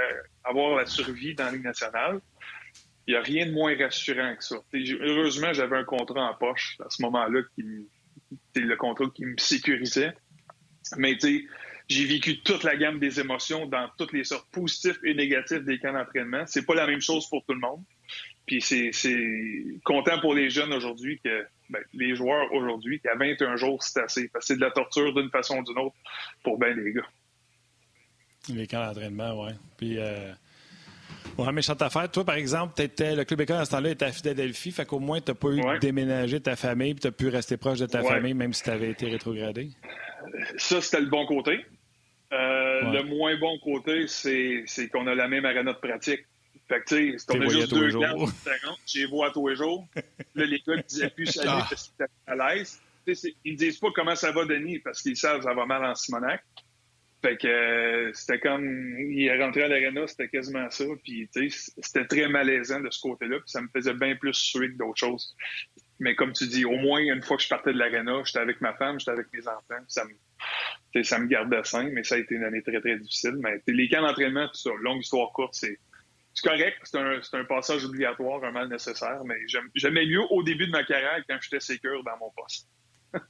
[0.45, 2.21] avoir la survie dans la Ligue nationale,
[3.07, 4.57] il n'y a rien de moins rassurant que ça.
[4.73, 7.89] heureusement, j'avais un contrat en poche à ce moment-là, qui
[8.55, 10.13] c'est le contrat qui me sécurisait.
[10.97, 11.17] Mais
[11.89, 15.79] j'ai vécu toute la gamme des émotions dans toutes les sortes positives et négatives des
[15.79, 16.45] camps d'entraînement.
[16.47, 17.83] C'est pas la même chose pour tout le monde.
[18.47, 18.91] Puis c'est
[19.85, 24.29] content pour les jeunes aujourd'hui que ben, les joueurs aujourd'hui qu'à 21 jours, c'est assez.
[24.29, 25.97] Parce que c'est de la torture d'une façon ou d'une autre
[26.43, 27.09] pour bien les gars.
[28.49, 29.53] Les camps d'entraînement, oui.
[29.77, 30.33] Puis euh,
[31.39, 32.11] Ouais, méchante affaire.
[32.11, 34.99] Toi, par exemple, étais, le Club École à ce temps-là était à Philadelphie, fait qu'au
[34.99, 37.79] moins, tu n'as pas eu de déménager ta famille, puis tu as pu rester proche
[37.79, 39.71] de ta famille, même si tu avais été rétrogradé.
[40.57, 41.65] Ça, c'était le bon côté.
[42.33, 46.21] Euh, le moins bon côté, c'est, qu'on a la même arène de pratique.
[46.69, 48.79] Fait que, tu sais, on a juste deux classes différentes.
[48.87, 49.89] J'ai vois tous les jours.
[50.35, 51.67] Là, les gars disaient plus salut ah.
[51.69, 52.81] parce qu'ils étaient à l'aise.
[53.45, 55.95] Ils disent pas comment ça va, Denis, parce qu'ils savent que ça va mal en
[55.95, 56.45] Simonac.
[57.23, 60.85] Fait que euh, c'était comme il est rentré à l'arena, c'était quasiment ça.
[61.05, 63.37] Puis c'était très malaisant de ce côté-là.
[63.41, 65.37] Puis ça me faisait bien plus suer que d'autres choses.
[65.99, 68.63] Mais comme tu dis, au moins une fois que je partais de l'arena, j'étais avec
[68.63, 69.85] ma femme, j'étais avec mes enfants.
[69.87, 73.37] Ça me, ça me gardait sain, mais ça a été une année très, très difficile.
[73.41, 75.79] Mais les camps d'entraînement, tout ça, longue histoire courte, c'est.
[76.43, 79.37] Correct, c'est un, un, passage obligatoire, un mal nécessaire, mais
[79.75, 82.69] j'aimais mieux au début de ma carrière quand j'étais sécure dans mon poste.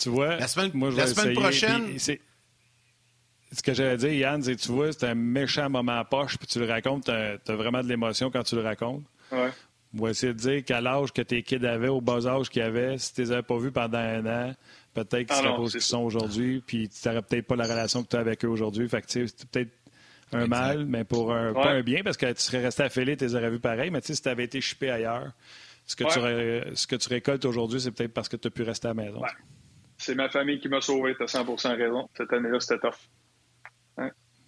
[0.00, 4.92] tu vois, la semaine, la semaine prochaine, ce que j'allais dire, Yann, c'est tu vois,
[4.92, 8.30] c'est un méchant moment à poche, puis tu le racontes, tu as, vraiment de l'émotion
[8.30, 9.04] quand tu le racontes.
[9.30, 9.50] Ouais.
[9.96, 12.62] On va essayer de dire qu'à l'âge que tes kids avaient, au bas âge qu'ils
[12.62, 14.54] avaient, si tu les avais pas vus pendant un an,
[14.92, 17.64] peut-être qu'ils ah seraient pas ce qu'ils sont aujourd'hui, puis tu n'aurais peut-être pas la
[17.64, 18.88] relation que tu as avec eux aujourd'hui.
[18.88, 19.70] Fait que c'est peut-être
[20.34, 23.24] un mal, mais pour un, pas un bien, parce que tu serais resté affilié, tu
[23.24, 25.32] les aurais vus pareil, mais si tu avais été chippé ailleurs,
[25.86, 28.62] ce que, tu, ce que tu récoltes aujourd'hui, c'est peut-être parce que tu as pu
[28.62, 29.22] rester à la maison.
[29.98, 32.08] C'est ma famille qui m'a sauvé, tu as 100% raison.
[32.16, 32.98] Cette année-là, c'était tough.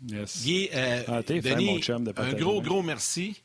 [0.03, 1.81] Guy, euh, ah, Denis,
[2.17, 3.43] un gros, gros merci.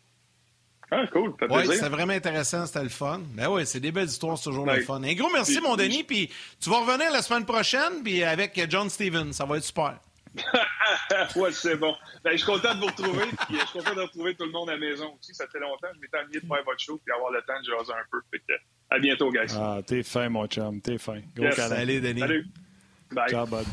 [0.94, 1.34] Ah, cool.
[1.50, 3.22] Oui, c'était vraiment intéressant, c'était le fun.
[3.34, 5.02] Ben oui, c'est des belles histoires, c'est toujours le fun.
[5.02, 6.30] Un gros merci, mon Denis, puis
[6.60, 10.00] tu vas revenir la semaine prochaine, puis avec John Stevens, ça va être super.
[11.36, 11.96] ouais, c'est bon.
[12.24, 14.52] Ben, je suis content de vous retrouver, puis je suis content de retrouver tout le
[14.52, 15.34] monde à la maison aussi.
[15.34, 17.66] Ça fait longtemps, je m'étais amené de faire votre show, puis avoir le temps de
[17.66, 18.22] jaser un peu.
[18.32, 18.42] Fait
[18.90, 19.54] à bientôt, guys.
[19.56, 21.22] Ah, t'es fin, mon chum, t'es fin.
[21.36, 21.56] Gros yes.
[21.56, 22.20] Salut, Denis.
[22.20, 22.46] Salut.
[23.12, 23.30] Bye.
[23.30, 23.66] Ciao, bud.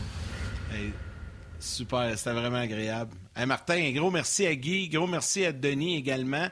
[1.60, 3.14] Super, c'était vraiment agréable.
[3.46, 6.48] Martin, un gros merci à Guy, gros merci à Denis également.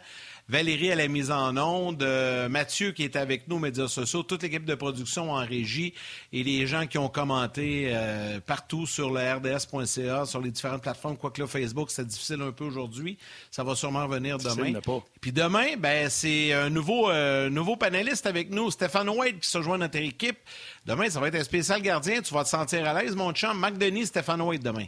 [0.48, 4.22] Valérie à la mise en onde, euh, Mathieu qui est avec nous aux médias sociaux,
[4.22, 5.92] toute l'équipe de production en régie
[6.32, 11.16] et les gens qui ont commenté euh, partout sur le RDS.ca, sur les différentes plateformes,
[11.16, 13.18] quoique là, Facebook, c'est difficile un peu aujourd'hui.
[13.50, 14.80] Ça va sûrement venir demain.
[15.20, 19.60] Puis demain, ben, c'est un nouveau, euh, nouveau panéliste avec nous, Stéphane White, qui se
[19.62, 20.38] joint à notre équipe.
[20.86, 22.22] Demain, ça va être un spécial gardien.
[22.22, 23.58] Tu vas te sentir à l'aise, mon chum.
[23.58, 24.86] Marc Denis, Stéphane White demain.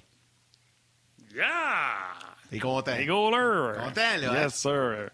[1.34, 2.27] Yeah!
[2.50, 2.96] T'es content.
[2.96, 3.76] Les goalers.
[3.76, 4.42] Content, là.
[4.42, 5.10] Yes, sir.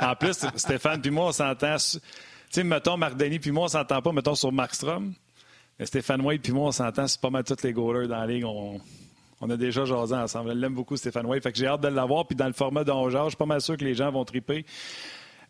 [0.00, 1.76] en plus, Stéphane puis moi, on s'entend.
[1.76, 2.00] Tu
[2.50, 5.12] sais, mettons, Marc Denis puis moi, on s'entend pas, mettons, sur Mark Strom.
[5.78, 8.26] Mais Stéphane White puis moi, on s'entend, c'est pas mal tous les goalers dans la
[8.26, 8.44] ligue.
[8.44, 8.80] On,
[9.40, 10.50] on a déjà jasé ensemble.
[10.50, 11.42] Je l'aime beaucoup, Stéphane White.
[11.42, 12.26] Fait que j'ai hâte de l'avoir.
[12.26, 14.64] Puis dans le format d'On je suis pas mal sûr que les gens vont triper.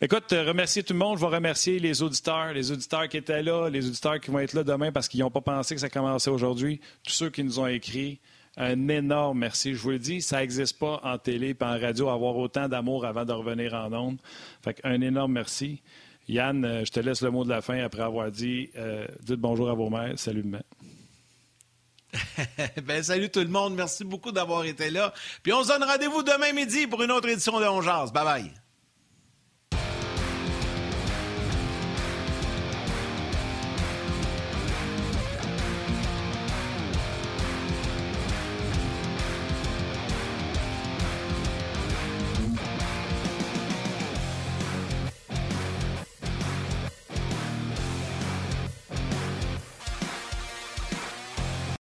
[0.00, 1.18] Écoute, euh, remercier tout le monde.
[1.18, 4.52] Je vais remercier les auditeurs, les auditeurs qui étaient là, les auditeurs qui vont être
[4.52, 6.80] là demain parce qu'ils n'ont pas pensé que ça commençait aujourd'hui.
[7.02, 8.20] Tous ceux qui nous ont écrit.
[8.60, 9.74] Un énorme merci.
[9.74, 13.06] Je vous le dis, ça n'existe pas en télé et en radio, avoir autant d'amour
[13.06, 14.18] avant de revenir en ondes.
[14.62, 15.80] Fait un énorme merci.
[16.28, 19.40] Yann, euh, je te laisse le mot de la fin après avoir dit euh, dites
[19.40, 20.18] bonjour à vos mères.
[20.18, 20.64] Salut, maman.
[22.82, 23.76] ben, salut tout le monde.
[23.76, 25.14] Merci beaucoup d'avoir été là.
[25.44, 28.67] Puis on se donne rendez-vous demain midi pour une autre édition de On Bye bye.